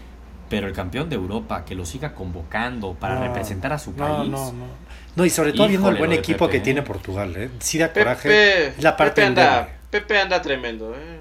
[0.49, 3.97] Pero el campeón de Europa, que lo siga convocando para No, representar a su No,
[4.19, 4.31] país.
[4.31, 4.67] no, no.
[5.15, 6.61] No, y sobre todo viendo el buen equipo Pepe, que ¿eh?
[6.61, 7.51] tiene Portugal, ¿eh?
[7.61, 8.29] Sí da coraje.
[8.29, 9.69] Pepe, es la parte Pepe anda.
[9.91, 10.95] Pepe anda tremendo.
[10.95, 11.21] eh.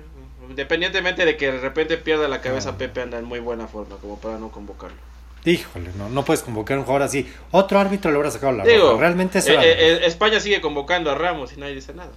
[0.50, 2.78] Independientemente de que de repente pierda la cabeza, No.
[2.78, 4.98] Pepe anda en muy buena forma como para no convocarlo.
[5.46, 7.28] Híjole, no, no puedes convocar a un jugador así.
[7.52, 9.02] Otro árbitro le hubiera sacado la Digo, roja.
[9.02, 12.12] Realmente eso eh, eh, eh, España sigue convocando a Ramos y nadie dice nada.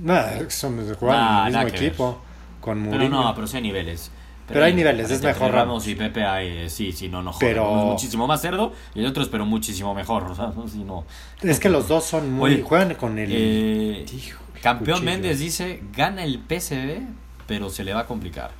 [0.00, 2.22] Nada, son juegan Nah, en el mismo equipo.
[2.60, 4.10] Con Pero no, pero sí hay niveles.
[4.46, 5.88] Pero hay niveles, es mejor Ramos Ramos.
[5.88, 9.00] y Pepe hay, sí, sí, no, no joder, Pero- uno es muchísimo más cerdo y
[9.00, 11.04] el otro es pero muchísimo mejor, o sea, no, sí, no.
[11.42, 12.54] Es que los dos son muy.
[12.54, 13.28] Oye, juegan con el.
[13.30, 15.10] Eh, Hijo, campeón cuchillo.
[15.12, 17.02] Méndez dice, gana el PSV,
[17.46, 18.50] pero se le va a complicar.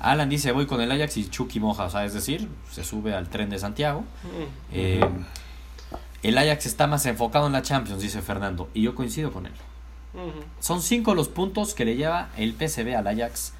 [0.00, 3.14] Alan dice, voy con el Ajax y Chucky moja, o sea, es decir, se sube
[3.14, 4.00] al tren de Santiago.
[4.00, 4.72] Mm.
[4.72, 5.08] Eh,
[6.22, 9.52] el Ajax está más enfocado en la Champions, dice Fernando, y yo coincido con él.
[10.14, 10.44] Ujú.
[10.60, 13.52] Son cinco los puntos que le lleva el PSV al Ajax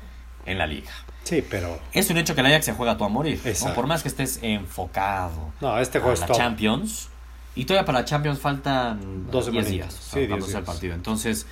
[0.46, 0.90] en la liga.
[1.24, 1.78] Sí, pero.
[1.92, 3.74] Es un hecho que el Ajax se juega a tu a morir, ¿no?
[3.74, 6.38] Por más que estés enfocado No, este a juego es la todo.
[6.38, 7.08] ช่
[7.54, 9.70] Y todavía para la Champions faltan Dos 10 semanitas.
[9.70, 10.94] días Sí, para 10 cuando sea el partido.
[10.94, 11.46] Entonces,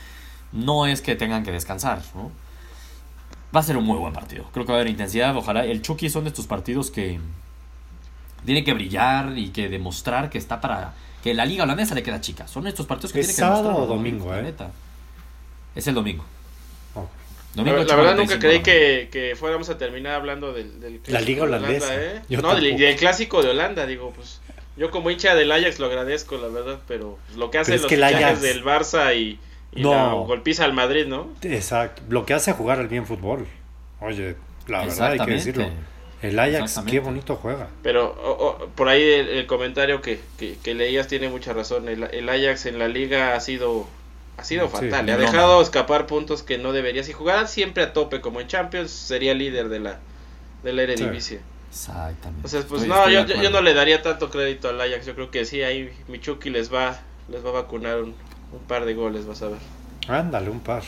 [0.53, 2.31] no es que tengan que descansar, ¿no?
[3.55, 4.45] Va a ser un muy buen partido.
[4.53, 5.37] Creo que va a haber intensidad.
[5.37, 5.65] Ojalá.
[5.65, 7.19] El Chucky son de estos partidos que
[8.45, 10.95] tiene que brillar y que demostrar que está para.
[11.23, 12.47] Que la liga holandesa le queda chica.
[12.47, 13.91] Son estos partidos que ¿Es tiene que sábado demostrar.
[13.91, 14.55] o domingo, eh?
[15.75, 16.25] Es el domingo.
[16.95, 17.07] Oh.
[17.55, 20.79] La, Domingo la verdad 8:45 nunca creí la que, que fuéramos a terminar hablando del,
[20.81, 21.87] del La liga clásico de holandesa.
[21.95, 22.23] Holanda, ¿eh?
[22.43, 24.41] No, del, clásico de Holanda, digo, pues
[24.77, 28.41] yo como hincha del Ajax lo agradezco, la verdad, pero lo que hacen los Ajax-
[28.41, 29.39] del Barça y,
[29.77, 29.91] y No.
[29.93, 31.29] la golpiza al Madrid, ¿no?
[31.43, 32.03] Exacto.
[32.09, 33.47] Lo que hace jugar al bien fútbol.
[34.01, 34.37] Oye,
[34.67, 35.35] la verdad hay que Exactamente.
[35.35, 35.67] decirlo.
[36.23, 36.93] El Ajax, Exactamente.
[36.93, 37.69] qué bonito juega.
[37.83, 41.89] Pero por ahí el, el comentario que, que, que leías tiene mucha razón.
[41.89, 43.87] El, el Ajax en la liga ha sido
[44.39, 45.07] ha sido Sí, fatal.
[45.07, 47.03] Le ha dejado escapar puntos que no debería.
[47.03, 49.99] Si jugaran siempre a tope como en Champions, sería líder de la,
[50.63, 51.41] de la Eredivisie.
[51.71, 52.47] Exactamente.
[52.47, 53.51] O sea, pues Estoy- no, estoy yo, yo- yo acuerdo.
[53.51, 55.07] no le daría tanto crédito al Ajax.
[55.07, 58.15] Yo creo que sí, ahí Michuki les va, les va a vacunar un,
[58.53, 59.59] un par de goles, vas a ver.
[60.09, 60.83] Ándale, un par.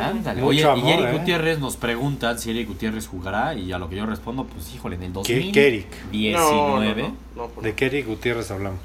[0.00, 0.40] Ándale.
[0.40, 1.12] Mucho Oye, y Eric ¿eh?
[1.18, 4.96] Gutiérrez nos preguntan si Eric Gutiérrez jugará y a lo que yo respondo, pues híjole,
[4.96, 5.90] en el ¿Qué, qué Eric?
[6.04, 8.80] 2019, No, no, no, no, por- ¿De qué Eric Gutiérrez hablamos?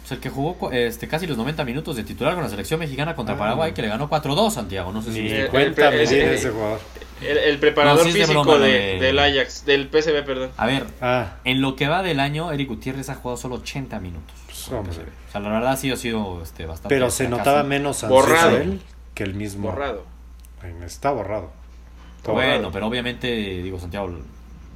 [0.00, 3.14] pues el que jugó este, casi los 90 minutos de titular con la selección mexicana
[3.14, 3.38] contra Ah.
[3.38, 5.20] Paraguay, que le ganó 4-2 Santiago, no sé si...
[5.22, 6.80] Ni Eh, cuenta el- el- de ese jugador.
[7.20, 9.88] El, el preparador No, sí es de físico broma lo de- de- del Ajax, del
[9.88, 10.50] PSV, perdón.
[10.56, 14.00] A ver, Ah, en lo que va del año, Eric Gutiérrez ha jugado solo 80
[14.00, 14.34] minutos.
[14.70, 14.94] Pues, hombre.
[14.94, 15.28] PSV.
[15.28, 16.94] O sea, la verdad sí ha sido este, bastante...
[16.94, 18.56] pero se notaba menos ansioso Borrado.
[18.56, 18.80] él
[19.14, 19.68] que el mismo.
[19.70, 20.04] Borrado.
[20.84, 21.50] Está borrado.
[22.18, 22.72] Está Bueno, borrado.
[22.72, 23.28] pero obviamente,
[23.62, 24.10] digo, Santiago,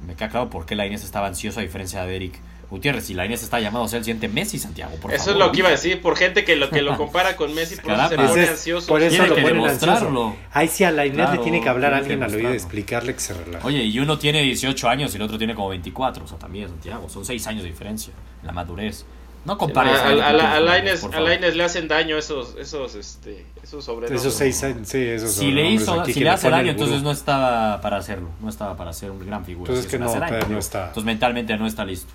[0.05, 2.39] me queda claro por qué la Inés estaba ansioso a diferencia de Eric
[2.71, 3.09] Gutiérrez.
[3.11, 5.41] Y la Inés está llamado a ser el siguiente Messi, Santiago, por Eso favor.
[5.41, 7.75] es lo que iba a decir, por gente que lo que lo compara con Messi,
[7.75, 8.15] por eso se Caramba.
[8.29, 8.87] pone Ese es- ansioso.
[8.87, 10.07] por eso Tiene lo que ponen demostrarlo.
[10.29, 10.35] ansioso.
[10.53, 12.55] Ahí sí a la Inés le tiene que hablar a que alguien al oído y
[12.55, 13.65] explicarle que se relaje.
[13.67, 16.67] Oye, y uno tiene 18 años y el otro tiene como 24, o sea, también,
[16.69, 17.07] Santiago.
[17.09, 19.05] Son 6 años de diferencia en la madurez.
[19.45, 21.29] No compares a, a, Eric a la- a Gutiérrez, Lainez- por a favor.
[21.29, 24.21] Lainez le hacen daño esos, esos, este, esos sobrenombres.
[24.21, 27.03] Esos seis años, sí, esos Si le hizo, aquí si que le hace daño, entonces
[27.03, 28.29] no estaba para hacerlo.
[28.41, 29.69] No estaba para ser un gran figura.
[29.71, 30.79] Entonces si que no, daño, no está.
[30.87, 32.11] Entonces mentalmente no está listo.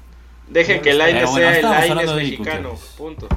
[0.48, 3.28] Dejen que Lainez Pero bueno, sea el Eric mexicano, punto.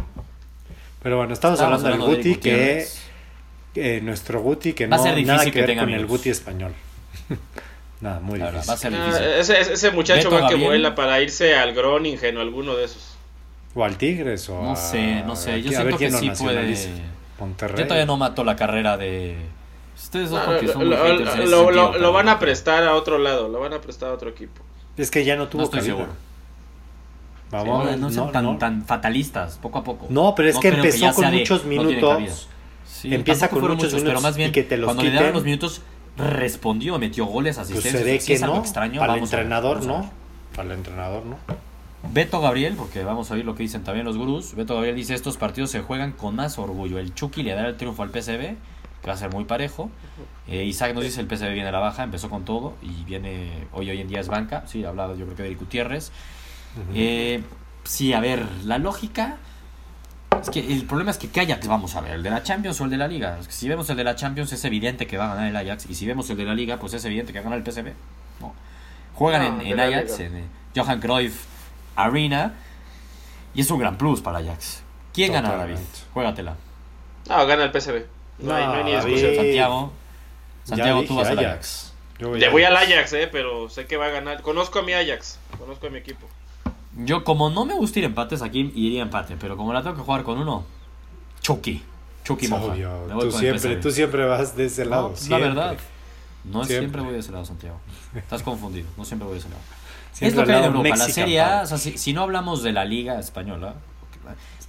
[1.03, 2.87] Pero bueno, estamos, hablando del de Guti, que
[3.75, 5.93] eh, nuestro Guti, que Va a no ser difícil nada que, que ver tenga con
[5.93, 6.05] el.
[6.07, 6.73] Guti español.
[8.01, 8.69] nada, muy verdad, difícil.
[8.69, 9.27] va a ser Ah, difícil.
[9.39, 10.67] ese, ese- ese muchacho Beto va que Gabriel.
[10.69, 13.12] vuela para irse al Groningen o alguno de esos.
[13.75, 15.61] O al Tigres o No a- sé, no sé.
[15.61, 16.77] Yo a siento quién que sí puede.
[17.39, 17.77] Monterrey.
[17.79, 19.37] Yo todavía no mato la carrera de.
[19.95, 22.29] Ustedes dos No, porque lo, son muy lo- ese lo- sentido, lo- pero lo van
[22.29, 24.61] a prestar a otro lado, lo van a prestar a otro equipo.
[24.97, 25.95] Es que ya no tuvo No estoy cabida.
[25.95, 26.13] seguro.
[27.51, 28.57] Vamos, no, no sean no, tan, no.
[28.57, 30.07] tan fatalistas, poco a poco.
[30.09, 32.47] No, pero es que empezó con de, muchos minutos.
[32.85, 35.33] Sí, Empieza con muchos pero minutos más bien y que te los cuando le dieron
[35.33, 35.81] los minutos
[36.17, 38.03] respondió, metió goles, Pues asistencias.
[38.03, 38.57] se ve que es no.
[38.57, 38.99] extraño.
[38.99, 40.09] Para el entrenador, no.
[40.55, 41.37] Para el entrenador, no.
[42.11, 44.55] Beto Gabriel, porque vamos a ver lo que dicen también los gurús.
[44.55, 46.99] Beto Gabriel dice: Estos partidos se juegan con más orgullo.
[46.99, 48.55] El Chucky le dará el triunfo al PSV
[49.03, 49.91] que va a ser muy parejo.
[50.47, 53.67] Eh, Isaac nos dice el PSV viene a la baja, empezó con todo y viene
[53.73, 54.63] hoy hoy en día es banca.
[54.65, 56.11] Sí, hablaba yo creo que de Eric Gutiérrez.
[56.95, 57.43] Eh,
[57.83, 59.37] sí, a ver, la lógica
[60.41, 62.79] es que el problema es que qué Ajax vamos a ver, el de la Champions
[62.79, 63.37] o el de la Liga.
[63.39, 65.55] Es que si vemos el de la Champions es evidente que va a ganar el
[65.55, 67.59] Ajax y si vemos el de la Liga pues es evidente que va a ganar
[67.59, 67.91] el PSV.
[68.39, 68.53] No.
[69.15, 70.43] Juegan No, en, Ajax, en eh,
[70.75, 71.45] Johan Cruyff
[71.95, 72.53] Arena
[73.53, 74.81] y es un gran plus para Ajax.
[75.13, 75.75] ¿Quién gana, David?
[76.13, 76.55] Juégatela.
[77.29, 78.05] No, gana el PSV.
[78.39, 79.35] No, hay, no hay ni discusión.
[79.35, 79.91] Santiago.
[80.65, 81.49] Ya Santiago, tú vas al Ajax.
[81.53, 81.93] Ajax.
[82.19, 84.41] Yo voy Le a- voy al Ajax, eh, pero sé que va a ganar.
[84.41, 86.27] Conozco a mi Ajax, conozco a mi equipo.
[86.95, 89.35] Yo, como no me gusta ir empates aquí, iría empate.
[89.39, 90.63] Pero como la tengo que jugar con uno,
[91.41, 91.83] Chucky.
[92.23, 92.75] Chucky moja.
[93.19, 95.13] Tú siempre, tú siempre vas de ese lado.
[95.29, 95.77] la verdad.
[96.45, 96.77] No Siempre.
[96.79, 97.79] siempre voy de ese lado, Santiago.
[98.15, 98.87] Estás confundido.
[98.97, 99.61] No siempre voy de ese lado.
[100.13, 100.89] Siempre es lo que hay en lado Europa.
[100.89, 101.63] La Mexican Serie A, Power.
[101.63, 103.73] o sea, si, si no hablamos de la Liga Española,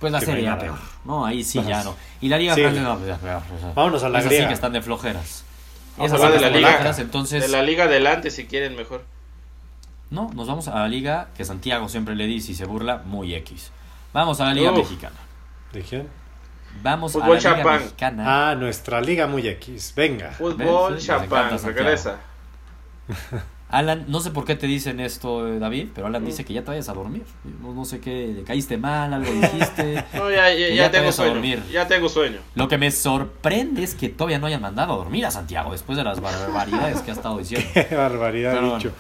[0.01, 0.79] pues la Serie A peor.
[1.05, 1.71] No, ahí sí Vamos.
[1.71, 1.95] ya no.
[2.21, 2.63] Y la Liga Sí.
[2.63, 3.43] Francesa, no, pues ya peor.
[3.57, 4.49] o sea, Vámonos a la esas sí griega.
[4.49, 5.45] que están de flojeras.
[5.97, 6.69] Vamos a hablar sí de la Liga.
[6.71, 9.05] flojeras, entonces, De la liga adelante, si quieren, mejor.
[10.11, 13.35] no, nos vamos a la Liga que Santiago siempre le dice y se burla, muy
[13.35, 13.71] X.
[14.13, 14.79] Vamos a la Liga Uf.
[14.79, 15.17] Mexicana.
[15.73, 16.09] ¿De quién?
[16.83, 17.79] Vamos Fútbol a la Liga champán.
[17.81, 18.51] Mexicana.
[18.51, 19.93] Ah, nuestra liga muy X.
[19.97, 20.31] Venga.
[20.33, 20.89] Fútbol.
[20.89, 22.17] Sí, les champán, regresa.
[23.71, 26.63] Alan, no sé por qué te dicen esto, eh, David, pero Alan dice que ya
[26.63, 27.25] te vayas a dormir.
[27.61, 30.05] No, no sé qué, le caíste mal, algo dijiste.
[30.15, 31.33] No, ya, ya, Que ya ya te tengo a sueño.
[31.33, 31.63] dormir.
[31.73, 32.39] Ya tengo sueño.
[32.55, 35.99] Lo que me sorprende es que todavía no hayan mandado a dormir a Santiago después
[35.99, 37.67] de las barbaridades que ha estado diciendo.
[37.75, 38.93] Qué barbaridad, Pero dicho.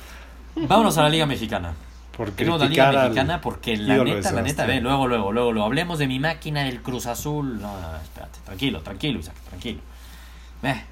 [0.57, 1.75] Vámonos a la Liga Mexicana.
[2.17, 5.65] Por Tenemos la Liga Mexicana porque la neta, la neta, ve, luego, luego, luego, lo
[5.65, 7.61] hablemos de mi máquina del Cruz Azul.
[7.61, 9.81] No, no, no, espérate, tranquilo, tranquilo, Isaac, tranquilo.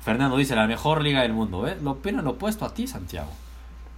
[0.03, 1.77] Fernando dice la mejor liga del mundo, ¿eh?
[1.81, 3.31] Lo opinan lo opuesto a ti, Santiago.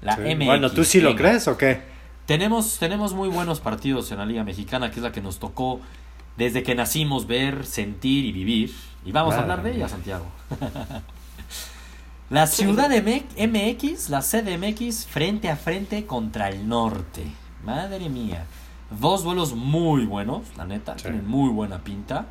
[0.05, 0.23] La Sí.
[0.37, 0.47] MX.
[0.47, 1.83] Bueno, ¿tú sí lo crees o qué?
[2.27, 5.81] Tenemos, tenemos muy buenos partidos en la Liga Mexicana, que es la que nos tocó
[6.37, 8.73] desde que nacimos ver, sentir y vivir.
[9.05, 9.89] Y vamos a hablar de ella.
[9.89, 10.27] Santiago.
[12.31, 17.25] la ciudad de MX, la CDMX, frente a frente contra el norte.
[17.65, 18.45] Madre mía.
[19.01, 21.05] Dos duelos muy buenos, la neta, Sí.
[21.05, 22.27] tienen muy buena pinta.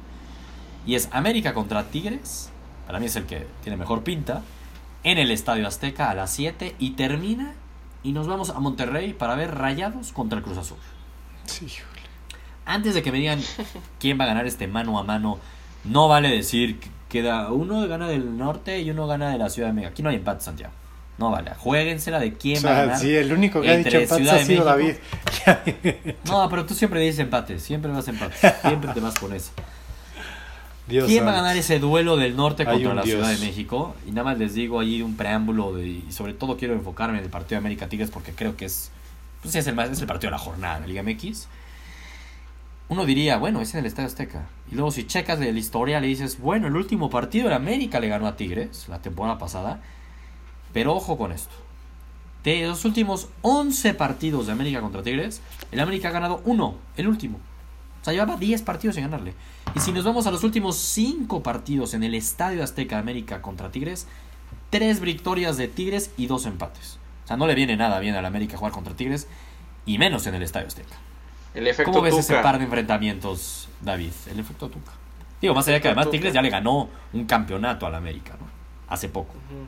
[0.85, 2.49] Y es América contra Tigres.
[2.85, 4.41] Para mí es el que tiene mejor pinta.
[5.03, 7.53] En el Estadio Azteca a las 7 y termina
[8.03, 10.77] y nos vamos a Monterrey para ver Rayados contra el Cruz Azul.
[11.45, 12.01] Sí, híjole.
[12.65, 13.41] Antes de que me digan
[13.99, 15.39] quién va a ganar este mano a mano,
[15.83, 19.69] no vale decir que queda uno gana del norte y uno gana de la Ciudad
[19.69, 19.91] de México.
[19.91, 20.73] Aquí no hay empate, Santiago.
[21.17, 22.99] No vale, jueguensela de quién O va a sea, ganar.
[22.99, 24.95] sí, el único que ha dicho empates Ciudad ha sido David.
[26.25, 29.51] No, pero tú siempre dices empate, siempre vas a empate, siempre te vas con eso.
[30.87, 33.15] Dios ¿Quién va a ganar ese duelo del norte contra la Dios.
[33.25, 33.95] Ciudad de México?
[34.05, 37.23] Y nada más les digo ahí un preámbulo de, y sobre todo quiero enfocarme en
[37.23, 38.91] el partido de América Tigres porque creo que es,
[39.41, 41.47] pues es, el, más- es el partido de la jornada de la Liga MX.
[42.89, 44.47] Uno diría, bueno, es en el Estadio Azteca.
[44.71, 48.09] Y luego si checas la historia le dices, bueno, el último partido de América le
[48.09, 49.81] ganó a Tigres la temporada pasada.
[50.73, 51.53] Pero ojo con esto.
[52.43, 55.39] De los últimos 11 partidos de América contra Tigres,
[55.71, 57.39] el América ha ganado uno, el último.
[58.03, 59.33] O sea, llevaba 10 partidos sin ganarle.
[59.73, 63.71] Y si nos vamos a los últimos 5 partidos en el Estadio Azteca América contra
[63.71, 64.07] Tigres,
[64.71, 66.99] 3 victorias de Tigres y 2 empates.
[67.23, 69.29] O sea, no le viene nada bien al América jugar contra Tigres,
[69.85, 70.97] y menos en el Estadio Azteca.
[71.53, 72.21] El efecto ¿Cómo ves Tuca.
[72.21, 74.11] ese par de enfrentamientos, David?
[74.29, 74.91] El efecto Tuca.
[75.41, 76.17] Digo, más allá que además Tuca.
[76.17, 78.47] Tigres ya le ganó un campeonato al América, ¿no?
[78.93, 79.31] Hace poco.
[79.33, 79.65] Ujú.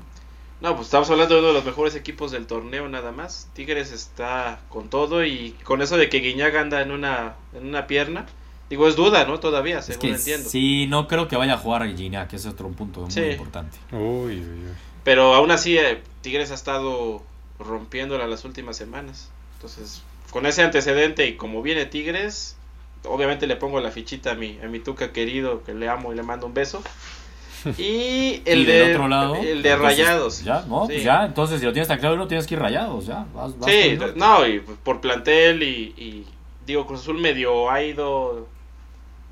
[0.61, 3.49] No, pues estamos hablando de uno de los mejores equipos del torneo nada más.
[3.53, 7.87] Tigres está con todo y con eso de que Guiñaga anda en una, en una
[7.87, 8.25] pierna.
[8.69, 9.39] Digo, es duda, ¿no?
[9.39, 10.49] Todavía, Es según que entiendo.
[10.49, 13.21] sí, no creo que vaya a jugar a Gignac, que es otro punto muy Sí.
[13.21, 13.77] importante.
[13.91, 13.99] Uy,
[14.39, 14.71] uy, uy.
[15.03, 17.21] Pero aún así, eh, Tigres ha estado
[17.59, 19.29] rompiéndola las últimas semanas.
[19.57, 22.55] Entonces, con ese antecedente y como viene Tigres,
[23.03, 26.15] obviamente le pongo la fichita a mi, a mi Tuca querido, que le amo y
[26.15, 26.81] le mando un beso.
[27.77, 29.35] Y el y de, otro lado.
[29.35, 30.43] el de entonces, Rayados.
[30.43, 31.03] Ya, no, pues Sí.
[31.03, 33.25] ya, entonces si lo tienes tan claro, no tienes que ir Rayados, ya.
[33.33, 36.25] Vas, vas Sí, no, y por plantel y, y
[36.65, 38.47] digo, Cruz Azul medio ha ido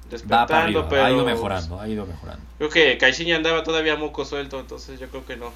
[0.09, 2.43] despertando, pero ha ido mejorando, ha ido mejorando.
[2.57, 5.51] Creo que Caixinha andaba todavía moco suelto, entonces yo creo que no.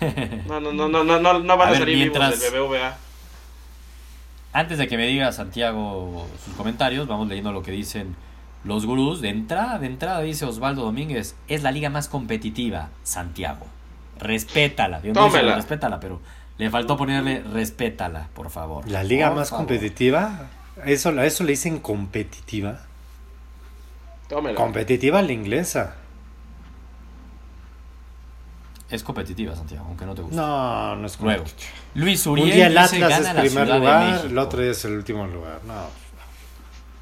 [0.46, 2.60] No, no, no, no, no, no, no van A a, ver, salir mientras- vivos del
[2.62, 2.98] BBVA.
[4.52, 8.16] Antes de que me diga Santiago sus comentarios, vamos leyendo lo que dicen
[8.64, 9.20] los gurús.
[9.20, 13.66] De entrada, de entrada dice Osvaldo Domínguez, es la liga más competitiva, Santiago.
[14.18, 15.00] Respétala.
[15.02, 16.20] Yo no respétala, pero
[16.58, 18.86] le faltó ponerle respétala, por favor.
[18.88, 19.66] La liga Por más favor.
[19.66, 20.48] competitiva.
[20.84, 22.80] Eso, a eso le dicen competitiva.
[24.28, 24.56] Tómela.
[24.56, 25.96] Competitiva la inglesa.
[28.90, 30.36] Es competitiva, Santiago, aunque no te guste.
[30.36, 31.72] No, no es Luego, competitiva.
[31.94, 35.26] Luis Un Uriel día el Atlas es primer lugar, el otro día es el último
[35.28, 35.60] lugar.
[35.66, 35.84] No.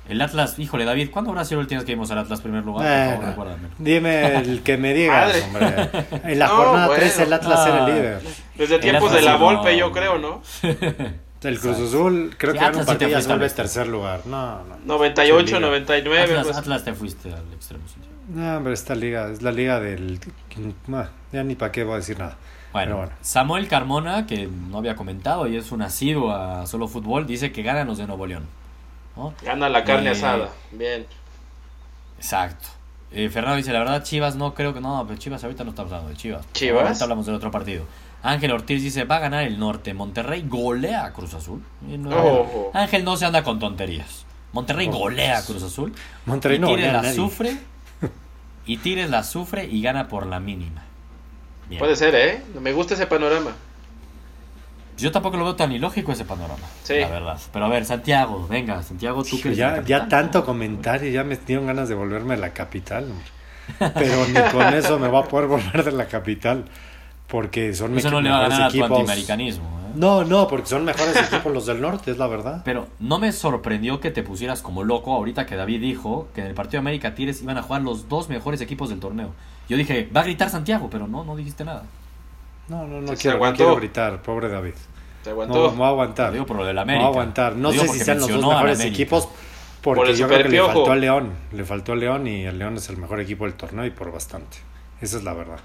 [0.09, 3.17] El Atlas, híjole, David, ¿cuándo habrá sido última vez que vimos al Atlas primer lugar?
[3.17, 3.49] Por favor.
[3.79, 5.91] Dime el que me digas, hombre.
[6.25, 7.03] En la No, jornada bueno.
[7.03, 7.89] 3 el Atlas era Ah.
[7.89, 8.23] el líder.
[8.57, 9.39] Desde tiempos Atlas de la no.
[9.39, 10.43] Volpe, yo creo, ¿no?
[11.41, 13.47] El Cruz Azul creo Sí, que gana un partido y ya fuiste se vuelve al
[13.47, 13.63] este.
[13.63, 14.21] tercer lugar.
[14.27, 14.77] No, no.
[14.87, 15.61] 98, Sí, liga.
[15.69, 16.23] 99.
[16.25, 16.57] Atlas, pues.
[16.57, 17.85] Atlas te fuiste al extremo.
[18.35, 20.19] No, hombre, esta liga es la liga del...
[20.93, 22.37] Ah, ya ni para qué voy a decir nada.
[22.73, 23.13] Bueno, bueno.
[23.21, 27.63] Samuel Carmona, que no había comentado y es un asiduo a solo fútbol, dice que
[27.63, 28.43] ganan los de Nuevo León.
[29.19, 29.35] ¿No?
[29.43, 30.49] Gana la carne Eh, asada.
[30.73, 31.05] Bien.
[32.17, 32.69] Exacto.
[33.11, 34.81] Eh, Fernando dice, la verdad Chivas no creo que...
[34.81, 36.47] No, pero Chivas ahorita no estamos hablando de Chivas.
[36.53, 36.85] ¿Chivas?
[36.87, 37.85] Ahorita hablamos del otro partido.
[38.23, 39.95] Ángel Ortiz dice, va a ganar el norte.
[39.95, 41.63] Monterrey golea a Cruz Azul.
[41.83, 42.71] No- Ojo.
[42.75, 44.25] Ángel no se anda con tonterías.
[44.53, 45.95] Monterrey golea a Cruz Azul.
[46.27, 47.17] Monterrey y no Tigres golea a la nadie.
[47.17, 47.57] sufre.
[48.67, 50.83] Y Tigres la sufre y gana por la mínima.
[51.71, 51.79] Bien.
[51.79, 52.43] Puede ser, ¿eh?
[52.61, 53.53] Me gusta ese panorama.
[54.99, 56.67] Yo tampoco lo veo tan ilógico ese panorama.
[56.83, 56.99] Sí.
[56.99, 57.39] La verdad.
[57.53, 61.67] Pero a ver, Santiago, venga, Santiago, tú que Ya, ya tanto comentario, ya me dieron
[61.67, 63.05] ganas de volverme a la capital.
[63.05, 63.93] hombre.
[63.95, 66.65] Pero ni con eso me voy a poder volver de la capital.
[67.27, 68.99] Porque son Eso no le va a mejores ganar a tu equipos.
[69.01, 69.65] antiamericanismo.
[69.65, 69.93] ¿eh?
[69.95, 72.63] No, no, porque son mejores equipos los del norte, es la verdad.
[72.65, 76.47] Pero no me sorprendió que te pusieras como loco ahorita que David dijo que en
[76.47, 79.33] el partido de América Tigres iban a jugar los dos mejores equipos del torneo.
[79.69, 81.83] Yo dije, va a gritar Santiago, pero no, no dijiste nada.
[82.69, 83.57] No, no, no quiero, no aguantó.
[83.57, 84.75] quiero gritar, pobre David.
[85.23, 85.71] Se No, aguantó.
[85.73, 86.33] me voy a aguantar.
[86.33, 87.07] Digo por lo del Me América.
[87.07, 87.57] voy a aguantar.
[87.57, 89.29] No sé si sean los dos mejores equipos,
[89.83, 91.33] Por porque el yo creo que le faltó a León.
[91.53, 94.13] Le faltó a León y el León es el mejor equipo del torneo y por
[94.13, 94.59] bastante.
[95.01, 95.61] Esa es la verdad.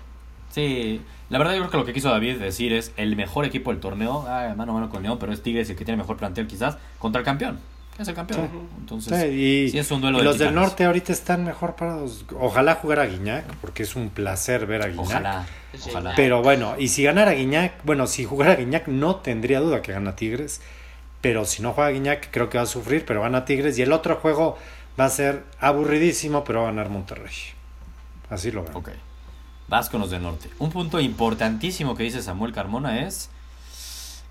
[0.52, 3.72] Sí, la verdad yo creo que lo que quiso David decir es el mejor equipo
[3.72, 6.16] del torneo, ah, mano a mano con León, pero es Tigres el que tiene mejor
[6.18, 7.60] plantel quizás, contra el campeón.
[8.00, 8.50] Es el campeón.
[8.52, 8.60] Sí.
[8.80, 11.76] Entonces, Sí, y, sí es un duelo y de los del norte ahorita están mejor
[11.76, 12.26] parados.
[12.40, 15.06] Ojalá jugara Guiñac, porque es un placer ver a Guiñac.
[15.06, 15.46] Ojalá,
[15.88, 16.14] ojalá.
[16.16, 20.16] Pero bueno, y si ganara Guiñac, bueno, si jugara Guiñac no tendría duda que gana
[20.16, 20.62] Tigres.
[21.22, 23.78] Pero si no juega Guiñac, creo que va a sufrir, pero gana Tigres.
[23.78, 24.58] Y el otro juego
[25.00, 27.32] va a ser aburridísimo, pero va a ganar Monterrey.
[28.30, 28.78] Así lo veo.
[28.78, 28.90] Ok.
[29.68, 30.50] Vas con los del norte.
[30.60, 33.30] Un punto importantísimo que dice Samuel Carmona es.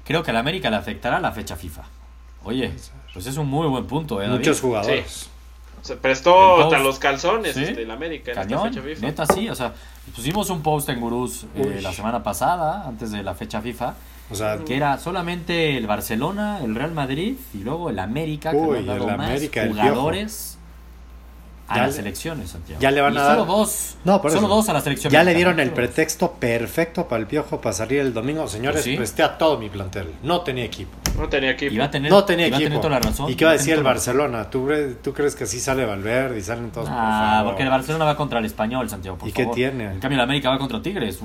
[0.05, 1.85] Creo que a la América le afectará la fecha FIFA.
[2.45, 2.73] Oye,
[3.13, 4.39] pues es un muy buen punto, ¿eh, David?
[4.39, 5.29] Muchos jugadores.
[5.83, 7.65] Se prestó hasta los calzones Sí.
[7.65, 9.07] este, el América en Cañón, esta fecha FIFA.
[9.07, 9.73] neta sí, o sea,
[10.15, 13.95] pusimos un post en Gurús eh, la semana pasada, antes de la fecha FIFA,
[14.31, 18.57] O sea, que era solamente el Barcelona, el Real Madrid y luego el América, que
[18.59, 20.59] Uy, le han dado el más América, el jugadores
[21.69, 22.81] a Ya las le- selecciones, Santiago.
[22.81, 24.55] ya le van Y a solo dar- dos, No, por solo eso.
[24.57, 25.13] dos a la selección.
[25.13, 28.47] ya le dieron el pretexto perfecto para el piojo para salir el domingo.
[28.49, 28.97] Señores, Pues sí.
[28.97, 30.09] presté a todo mi plantel.
[30.23, 30.91] No tenía equipo.
[31.19, 31.73] No tenía equipo.
[31.75, 32.69] Y va a tener, No tenía y va a equipo.
[32.71, 33.31] tener toda la razón.
[33.31, 34.51] ¿Y qué va a decir el Barcelona?
[34.51, 34.69] ¿Tú,
[35.03, 36.89] ¿Tú crees que así sale Valverde y salen todos?
[36.91, 39.19] Ah, porque el Barcelona va contra el español, Santiago.
[39.19, 39.55] Por ¿Y qué favor.
[39.55, 39.85] tiene?
[39.93, 41.21] En cambio, el América va contra Tigres.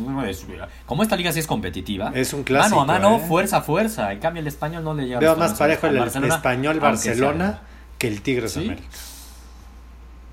[0.86, 2.12] Como esta liga sí es competitiva.
[2.14, 3.28] Es un clásico, Mano a mano, ¿eh?
[3.28, 4.12] fuerza a fuerza.
[4.12, 7.12] En cambio, el español no le llega Veo más parejo el Barcelona, español aunque sea.
[7.12, 7.60] Barcelona
[7.98, 8.72] que el Tigres ¿Sí?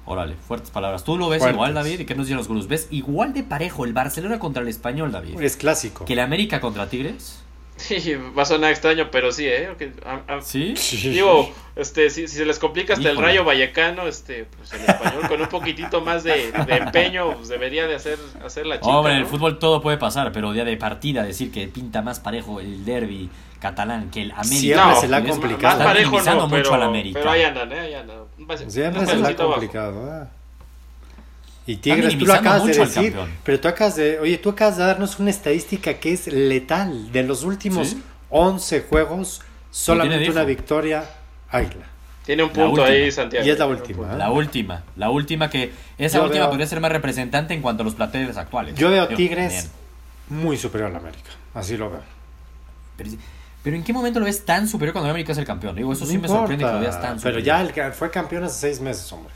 [0.07, 1.03] Órale, fuertes palabras.
[1.05, 1.55] ¿Tú lo ves Fuertes.
[1.55, 2.01] igual, David?
[2.01, 2.69] ¿Y qué nos dicen los gurús?
[2.69, 5.41] ¿Ves igual de parejo el Barcelona contra el español, David?
[5.41, 6.05] Es clásico.
[6.05, 7.39] ¿Que el América contra Tigres?
[7.77, 9.69] Sí, va a sonar extraño, pero sí, ¿eh?
[10.07, 10.75] A- a- ¿Sí?
[11.11, 13.19] Digo, este, si, si se les complica hasta el.
[13.19, 17.87] Rayo Vallecano, este, pues el español con un poquitito más de, de empeño pues, debería
[17.89, 20.77] de hacer, hacer la chica, Hombre, en el fútbol todo puede pasar, pero día de
[20.77, 24.55] partida decir que pinta más parejo el derby catalán que el América.
[24.57, 25.79] Siempre No, se le ha es- complicado.
[25.79, 27.19] Más parejo no, mucho pero, al América.
[27.19, 27.81] pero ahí andan, ¿eh?
[27.81, 28.17] Ahí andan.
[28.39, 30.29] Un pas- Siempre un se le ha complicado.
[31.67, 34.85] Y Tigres, tú lo acabas de decir, pero tú acabas de, oye, tú acabas de
[34.85, 37.11] darnos una estadística que es letal.
[37.11, 38.03] De los últimos ¿Sí?
[38.29, 41.05] 11 juegos, solamente una victoria
[41.51, 41.87] Águila.
[42.27, 43.47] Tiene un punto ahí, Santiago.
[43.47, 44.13] Y es la última.
[44.13, 44.17] ¿eh?
[44.19, 45.73] La última, la última que...
[45.99, 48.75] Esa Yo última veo- podría ser más representante en cuanto a los planteles actuales.
[48.77, 49.71] Yo veo Tigres
[50.29, 50.41] bien.
[50.43, 51.31] muy superior al América.
[51.55, 52.01] Así lo veo.
[52.97, 53.11] Pero,
[53.63, 55.77] pero ¿en qué momento lo ves tan superior cuando el América es el campeón?
[55.77, 57.43] Digo, eso sí me sorprende que lo veas tan Pero superior.
[57.43, 59.33] ya el que fue campeón hace seis meses, hombre.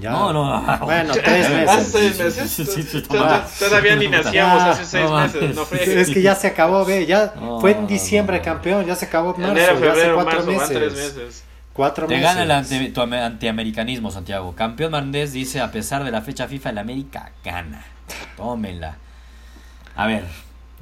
[0.00, 0.10] Ya.
[0.10, 0.78] No, no.
[0.80, 1.88] Bueno, tres ¿Hace meses.
[1.92, 2.50] seis meses?
[2.50, 3.44] Sí, sí, sí, Tod- toma.
[3.58, 5.66] Todavía ni nacíamos hace seis no meses, no.
[5.72, 8.44] Es que ya se acabó, ve, ya No, fue en diciembre no.
[8.44, 10.76] campeón, ya se acabó marzo, Enero, ya hace febrero, cuatro marzo, van meses.
[10.76, 11.44] tres meses.
[11.72, 12.34] Cuatro Te meses.
[12.36, 14.54] gana el tu ame- antiamericanismo, Santiago.
[14.54, 17.84] Campeón Marndés dice, a pesar de la fecha FIFA, el América gana.
[18.36, 18.96] Tómenla.
[19.96, 20.24] A ver,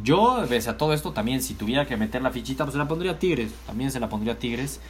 [0.03, 2.87] yo, pese a todo esto, también si tuviera que meter la fichita, pues se la
[2.89, 3.51] pondría a Tigres.
[3.67, 4.81] También se la pondría a Tigres.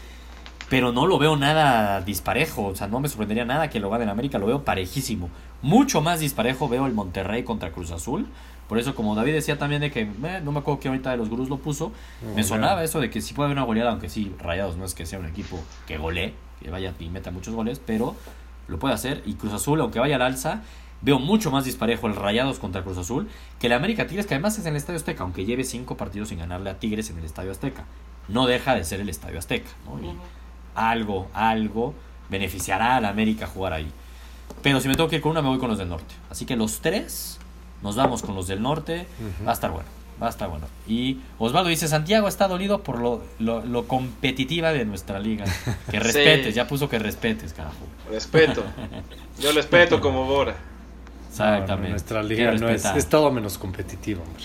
[0.69, 2.67] Pero no lo veo nada disparejo.
[2.67, 4.39] O sea, no me sorprendería nada que lo gane el América.
[4.39, 5.31] Lo veo parejísimo.
[5.63, 8.27] Mucho más disparejo veo el Monterrey contra Cruz Azul.
[8.69, 11.17] Por eso, como David decía también de que, eh, no me acuerdo que ahorita de
[11.17, 11.91] los gurús lo puso,
[12.37, 14.93] me sonaba eso de que sí puede haber una goleada, aunque sí, Rayados no es
[14.93, 18.15] que sea un equipo que golee, que vaya y meta muchos goles, pero
[18.69, 19.23] lo puede hacer.
[19.25, 20.61] Y Cruz Azul, aunque vaya al alza,
[21.01, 24.59] veo mucho más disparejo el Rayados contra Cruz Azul que el América Tigres, que además
[24.59, 27.25] es en el Estadio Azteca, aunque lleve cinco partidos sin ganarle a Tigres en el
[27.25, 27.85] Estadio Azteca.
[28.29, 29.99] No deja de ser el Estadio Azteca, ¿no?
[30.07, 30.15] Y
[30.79, 31.95] algo, algo
[32.29, 33.91] beneficiará a la América jugar ahí.
[34.63, 36.15] Pero si me tengo que ir con una, me voy con los del norte.
[36.31, 37.39] Así que los tres
[37.83, 39.07] nos vamos con los del norte.
[39.47, 39.87] Va a estar bueno.
[40.21, 40.67] Va a estar bueno.
[40.89, 45.45] Y Osvaldo dice, Santiago está dolido por lo, lo, lo competitiva de nuestra liga.
[45.91, 46.53] Que respetes, Sí.
[46.55, 47.77] ya puso que respetes, carajo.
[48.11, 48.65] Respeto.
[49.39, 50.57] Yo respeto como Bora.
[51.31, 51.91] Exactamente.
[51.91, 54.45] Nuestra liga no es, es todo menos competitivo, hombre.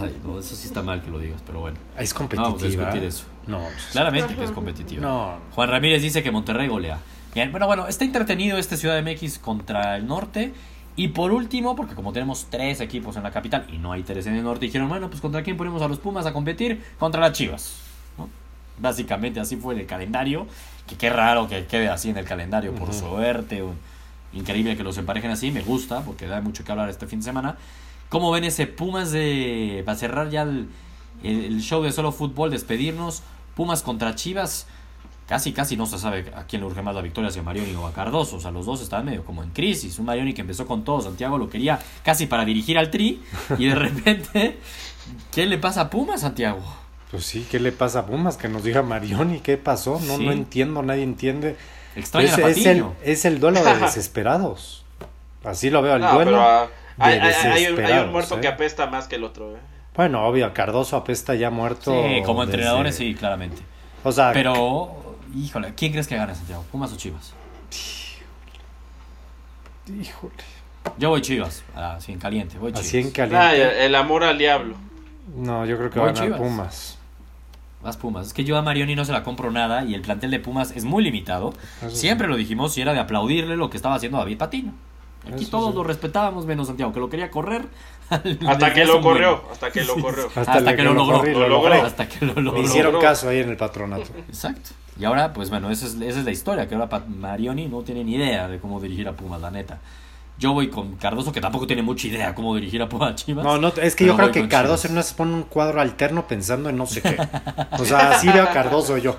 [0.00, 1.76] Ay, no, eso sí está mal que lo digas, pero bueno.
[1.98, 2.84] Es No vamos a competitiva.
[2.84, 3.24] discutir eso.
[3.46, 5.02] No, pues, Claramente que es competitiva.
[5.02, 5.38] no.
[5.54, 6.98] Juan Ramírez dice que Monterrey golea.
[7.34, 10.52] Bien, bueno, bueno, está entretenido este Ciudad de MX contra el norte.
[10.96, 14.26] Y por último, porque como tenemos tres equipos en la capital y no hay tres
[14.28, 16.84] en el norte, dijeron, bueno, pues contra quién ponemos a los Pumas a competir?
[17.00, 17.74] Contra las Chivas.
[18.16, 18.28] ¿no?
[18.78, 20.46] Básicamente así fue el calendario.
[20.86, 23.62] Que qué raro que quede así en el calendario, por suerte.
[23.62, 23.74] o-
[24.32, 27.24] Increíble que los emparejen así, me gusta, porque da mucho que hablar este fin de
[27.24, 27.56] semana.
[28.08, 29.82] ¿Cómo ven ese Pumas de...
[29.84, 30.68] para cerrar ya el,
[31.24, 33.22] el- el show de solo fútbol, despedirnos?
[33.56, 34.66] Pumas contra Chivas.
[35.26, 37.74] Casi, casi no se sabe a quién le urge más la victoria, si a Marioni
[37.76, 38.36] o a Cardoso.
[38.36, 39.98] O sea, los dos estaban medio como en crisis.
[39.98, 43.22] Un Marioni que empezó con todo, Santiago lo quería casi para dirigir al Tri.
[43.56, 44.58] Y de repente,
[45.32, 46.60] ¿qué le pasa a Pumas, Santiago?
[47.10, 48.36] Pues sí, ¿qué le pasa a Pumas?
[48.36, 49.98] Que nos diga Marioni, ¿qué pasó?
[50.04, 50.26] No, Sí.
[50.26, 51.56] no entiendo, nadie entiende.
[51.96, 54.84] Extraña es, a es el, es el duelo de desesperados.
[55.42, 56.30] Así lo veo, el No, duelo.
[56.32, 56.68] pero ah,
[56.98, 58.40] de hay, hay- hay un, hay un desesperados, muerto ¿eh?
[58.42, 59.56] que apesta más que el otro.
[59.56, 59.60] ¿eh?
[59.96, 61.92] Bueno, obvio, Cardoso apesta ya muerto.
[61.92, 63.62] Sí, como desde- entrenadores, sí, claramente.
[64.02, 66.64] O sea, Pero, híjole, ¿quién crees que gana, Santiago?
[66.72, 67.32] ¿Pumas o Chivas?
[69.88, 70.32] híjole.
[70.98, 72.86] Yo voy Chivas, así en caliente, voy Chivas.
[72.86, 73.86] Así en Ah, caliente.
[73.86, 74.76] el amor al diablo.
[75.36, 76.36] No, yo creo que Voy van a.
[76.36, 76.98] Pumas.
[77.82, 78.26] Vas Pumas.
[78.28, 80.70] Es que yo a Marioni no se la compro nada y el plantel de Pumas
[80.72, 81.52] es muy limitado.
[81.80, 81.96] Eso sí.
[81.96, 84.72] Siempre lo dijimos y era de aplaudirle lo que estaba haciendo David Patino.
[85.26, 85.76] Aquí Eso todos sí.
[85.76, 87.66] lo respetábamos menos Santiago, que lo quería correr.
[88.46, 89.42] Hasta que lo corrió.
[89.50, 90.28] Hasta que lo corrió.
[90.34, 91.18] Hasta, que lo logró.
[91.18, 91.74] corrí, Lo logró.
[91.82, 92.62] Hasta que lo Me logró.
[92.62, 94.06] hicieron caso ahí en el patronato.
[94.28, 94.70] Exacto.
[94.98, 98.04] Y ahora, pues bueno, esa es, esa es la historia, que ahora Marioni no tiene
[98.04, 99.78] ni idea de cómo dirigir a Pumas, la neta.
[100.36, 103.44] Yo voy con Cardoso, que tampoco tiene mucha idea cómo dirigir a Pumas Chivas.
[103.44, 106.68] No, no, es que yo creo que Cardoso una se pone un cuadro alterno pensando
[106.68, 107.16] en no sé qué.
[107.78, 109.16] O sea, así veo a Cardoso yo.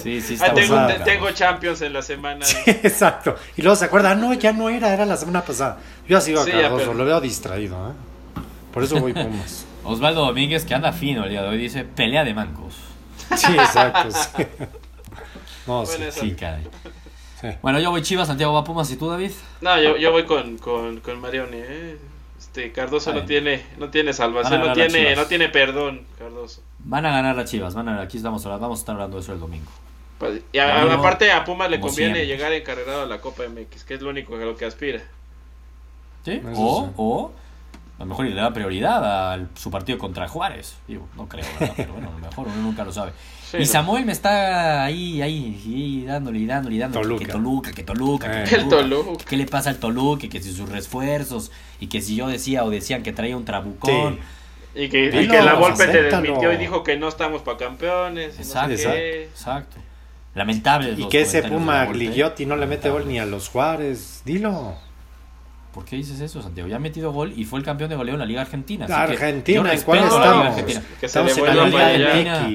[0.00, 1.10] Sí, sí, Ah, está tengo, bueno, te- Cardoso.
[1.10, 2.44] tengo Champions en la semana.
[2.44, 3.34] Sí, exacto.
[3.56, 5.78] Y luego se acuerda, "Ah, no, ya no era, era la semana pasada.
[6.08, 7.92] Yo así veo a Sí, ya, Cardoso, pero- lo veo distraído, ¿eh?
[8.76, 9.64] Por eso voy Pumas.
[9.84, 12.74] Osvaldo Domínguez, que anda fino el día de hoy, dice pelea de mancos.
[13.36, 14.42] Sí, exacto, sí.
[15.66, 15.96] No, sí.
[15.96, 16.12] Bueno.
[16.12, 16.62] Sí, caray.
[17.40, 17.48] Sí.
[17.62, 19.30] Bueno, yo voy Chivas, Santiago va Pumas y tú, David.
[19.62, 21.56] No, yo, yo voy con, con, con Marioni.
[21.56, 21.96] ¿eh?
[22.38, 26.60] Este, Cardoso no tiene, no tiene salvación, no tiene, no tiene perdón, Cardoso.
[26.80, 29.22] Van a ganar las Chivas, van a aquí estamos hablando, vamos a estar hablando de
[29.22, 29.70] eso el domingo.
[30.18, 32.26] Pues, Y a- aparte a Pumas le conviene siempre.
[32.26, 35.02] llegar encarregado a la Copa MX, que es lo único a lo que aspira.
[36.24, 36.42] ¿Sí?
[36.54, 36.92] O, sí.
[36.96, 37.32] o
[37.96, 40.76] a lo mejor le da prioridad a su partido contra Juárez.
[40.86, 41.74] Digo, no creo, ¿verdad?
[41.76, 43.12] Pero bueno, a lo mejor uno nunca lo sabe.
[43.50, 43.66] Sí, y.
[43.66, 47.02] Samuel me está ahí, ahí, dándole y dándole y dándole.
[47.04, 47.24] Toluca.
[47.24, 48.58] Que Toluca, que Toluca, que Eh.
[48.58, 49.24] El Toluca.
[49.24, 50.28] ¿Qué le pasa al Toluca?
[50.28, 54.16] Que si sus refuerzos y que si yo decía o decían que traía un trabucón.
[54.74, 54.82] Sí.
[54.82, 56.20] Y que, y que la Volpe te acéptalo.
[56.22, 58.34] desmintió y dijo que no estamos para campeones.
[58.34, 59.22] y no sé Exacto, qué.
[59.24, 59.76] exacto.
[60.34, 60.92] Lamentable.
[60.98, 61.86] Y que ese Puma.
[61.86, 64.20] Gligliotti no le mete gol ni a los Juárez.
[64.26, 64.74] Dilo.
[65.76, 66.68] ¿Por qué dices eso, Santiago?
[66.70, 68.86] Ya ha metido gol y fue el campeón de goleo en la Liga Argentina.
[68.86, 70.46] así La que Argentina, yo ¿en cuál a la Liga estamos?
[70.46, 70.80] Argentina.
[70.98, 71.86] Que se Estamos en la Liga.
[72.40, 72.48] Argentina.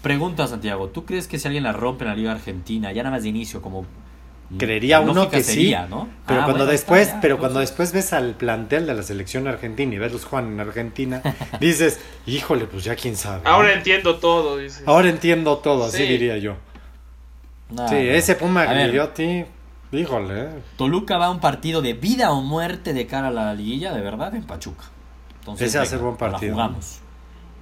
[0.00, 3.16] Pregunta, Santiago, ¿tú crees que si alguien la rompe en la Liga Argentina, ya nada
[3.16, 3.84] más de inicio, como...
[4.58, 6.08] Creería uno que sería, sí, ¿no?
[6.24, 9.02] pero Ah, cuando bueno, después, está, ya, pero cuando después ves al plantel de la
[9.02, 11.20] selección argentina y ves los Juan en Argentina,
[11.60, 13.42] dices, híjole, pues ya quién sabe.
[13.42, 13.50] ¿no?
[13.50, 14.84] Ahora entiendo todo, dice.
[14.86, 16.04] Ahora entiendo todo, así Sí.
[16.06, 16.54] diría yo.
[17.70, 18.00] Nah, sí, no.
[18.00, 19.44] ese Puma Gligliotti,
[19.98, 20.62] híjole.
[20.76, 24.00] Toluca va a un partido de vida o muerte de cara a la liguilla, de
[24.00, 24.84] verdad, en Pachuca.
[25.40, 26.56] Entonces, Ese va a ser buen partido.
[26.56, 26.98] La jugamos.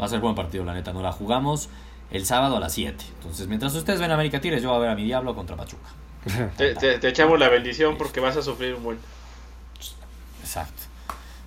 [0.00, 0.92] Va a ser buen partido, la neta.
[0.92, 1.68] No la jugamos
[2.10, 3.04] el sábado a las 7.
[3.16, 5.56] Entonces, mientras ustedes ven a América Tigres, yo voy a ver a mi Diablo contra
[5.56, 5.88] Pachuca.
[6.56, 8.98] Te, te- te echamos la bendición porque vas a sufrir un buen.
[10.40, 10.82] Exacto.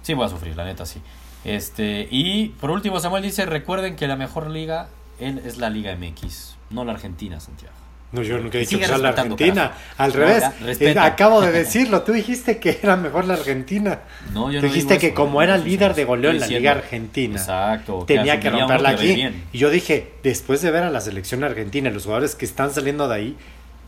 [0.04, 1.02] Sí, voy a sufrir, la neta, sí.
[1.44, 5.96] Este, y por último, Samuel dice: recuerden que la mejor liga él es la Liga
[5.96, 7.74] MX, no la Argentina, Santiago.
[8.10, 9.64] No, yo nunca he dicho que sea la Argentina.
[9.64, 9.82] carajo.
[9.98, 10.44] Al revés,
[10.82, 12.04] eh, acabo de decirlo.
[12.04, 14.00] Tú dijiste que era mejor la Argentina.
[14.34, 16.48] No, yo Tú no dijiste digo que eso, como era líder de goleo en la
[16.48, 18.06] Liga Argentina, Exacto.
[18.08, 19.28] tenía que romperla aquí.
[19.52, 22.72] Y yo dije, después de ver a la selección argentina y los jugadores que están
[22.74, 23.38] saliendo de ahí,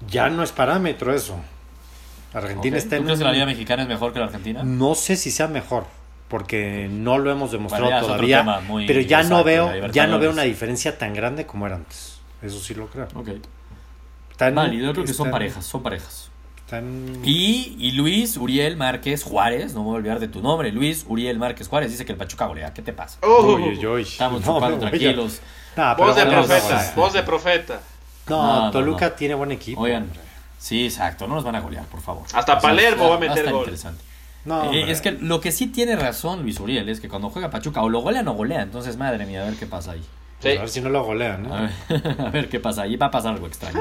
[0.10, 1.40] ya no es parámetro eso.
[2.34, 4.64] Argentina está ¿Tú en crees que la Liga Mexicana es mejor que la Argentina?
[4.64, 5.86] No sé si sea mejor,
[6.28, 8.62] porque no lo hemos demostrado todavía.
[8.86, 12.20] pero ya no veo, ya no veo una diferencia tan grande como era antes.
[12.42, 13.08] Eso sí lo creo.
[13.16, 13.30] Ok.
[14.40, 16.30] Están- Válido, yo creo que son parejas, son parejas.
[16.64, 20.72] están- Y, y Luis Uriel Márquez Juárez, no me voy a olvidar de tu nombre,
[20.72, 22.74] Luis Uriel Márquez Juárez dice que el Pachuca golea.
[22.74, 23.18] ¿Qué te pasa?
[23.22, 24.02] Oh, Uy, uy, uy.
[24.04, 25.42] Estamos No, chupando tranquilos.
[25.76, 27.82] Pero voz de bueno, profeta, no, voz de profeta.
[28.30, 29.12] No, Toluca no.
[29.14, 29.82] tiene buen equipo.
[29.82, 30.20] Oigan, hombre.
[30.58, 32.24] Sí, exacto, no nos van a golear, por favor.
[32.34, 33.60] Hasta O sea, Palermo va a meter gol.
[33.62, 34.04] interesante.
[34.46, 37.50] No, Eh, es que lo que sí tiene razón Luis Uriel es que cuando juega
[37.50, 40.04] Pachuca o lo golean o golean, entonces madre mía, a ver qué pasa ahí.
[40.42, 40.58] Pues Sí.
[40.58, 41.54] a ver si no lo golean, ¿no?
[41.54, 43.80] A ver, a ver qué pasa ahí, va a pasar algo extraño.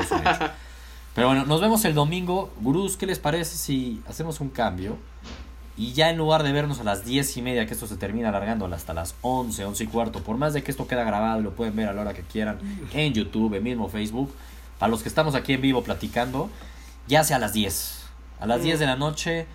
[1.15, 2.51] Pero bueno, nos vemos el domingo.
[2.61, 4.97] Gurús, ¿qué les parece si hacemos un cambio?
[5.77, 8.31] Y ya en lugar de vernos a las 10 y media, que esto se termina
[8.31, 11.45] alargando hasta las 11, 11 y cuarto, por más de que esto queda grabado y
[11.45, 12.59] lo pueden ver a la hora que quieran
[12.93, 14.33] en YouTube, en mismo Facebook,
[14.81, 16.51] para los que estamos aquí en vivo platicando,
[17.07, 18.03] ya sea a las 10.
[18.41, 19.47] A las 10 de la noche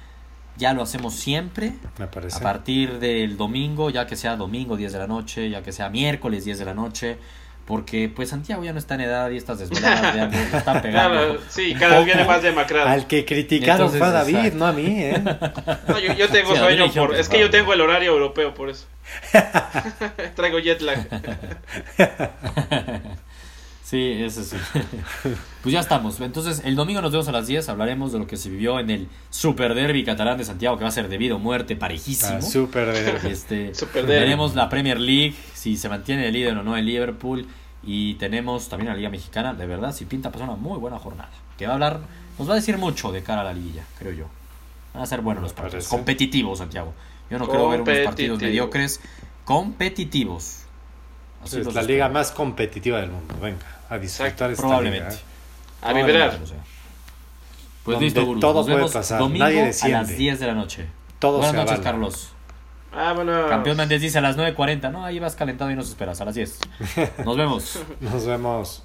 [0.57, 1.73] ya lo hacemos siempre.
[1.97, 2.37] Me parece.
[2.37, 5.89] A partir del domingo, ya que sea domingo 10 de la noche, ya que sea
[5.89, 7.17] miércoles 10 de la noche,
[7.65, 10.81] porque pues Santiago ya no está en edad y estas desveladas de algo le están
[10.81, 11.15] pegando.
[11.15, 12.89] Claro, sí, cada vez viene más demacrado.
[12.89, 14.57] Al que criticaron Entonces, fue a David, exacto.
[14.57, 15.23] no a mí, ¿eh?
[15.87, 17.13] No, yo, yo tengo Sí, sueño por...
[17.13, 18.85] que Es que yo tengo el horario europeo, por eso.
[20.35, 21.07] Traigo jet lag.
[23.93, 24.57] Sí, eso sí.
[25.61, 26.19] pues ya estamos.
[26.19, 28.89] Entonces, el domingo nos vemos a las 10, hablaremos de lo que se vivió en
[28.89, 32.39] el Super Derby catalán de Santiago, que va a ser debido a muerte parejísimo.
[32.39, 33.31] Está súper de...
[33.31, 37.45] Este, Super veremos la Premier League, si se mantiene el líder o no el Liverpool.
[37.83, 41.29] Y tenemos también la Liga Mexicana, de verdad, si pinta pasar una muy buena jornada.
[41.59, 41.99] Que va a hablar,
[42.39, 44.25] nos va a decir mucho de cara a la liguilla, creo yo.
[44.95, 45.83] Van a ser buenos Me los partidos.
[45.85, 45.89] parece.
[45.95, 46.95] Competitivos, Santiago.
[47.29, 49.01] Yo no quiero ver unos partidos mediocres.
[49.45, 50.61] Competitivos.
[51.43, 51.87] Así Es la espero.
[51.87, 53.35] liga más competitiva del mundo.
[53.41, 55.09] Venga, a disfrutar esta Probablemente.
[55.09, 55.23] liga, ¿eh?
[55.81, 56.39] A vibrar.
[56.39, 56.57] Lo sea.
[57.83, 58.41] Pues Donde listo, Gurús.
[58.41, 59.97] todo Nos puede vemos pasar, domingo nadie a desciende.
[59.97, 60.87] las 10 de la noche.
[61.19, 61.83] Todo Buenas noches, avala.
[61.83, 62.29] Carlos.
[62.93, 63.49] Vámonos.
[63.49, 64.91] Campeón Mendes dice a las 9.40.
[64.91, 66.21] No, ahí vas calentado y nos esperas.
[66.21, 66.59] A las 10.
[67.25, 67.79] Nos vemos.
[67.99, 68.82] Nos vemos.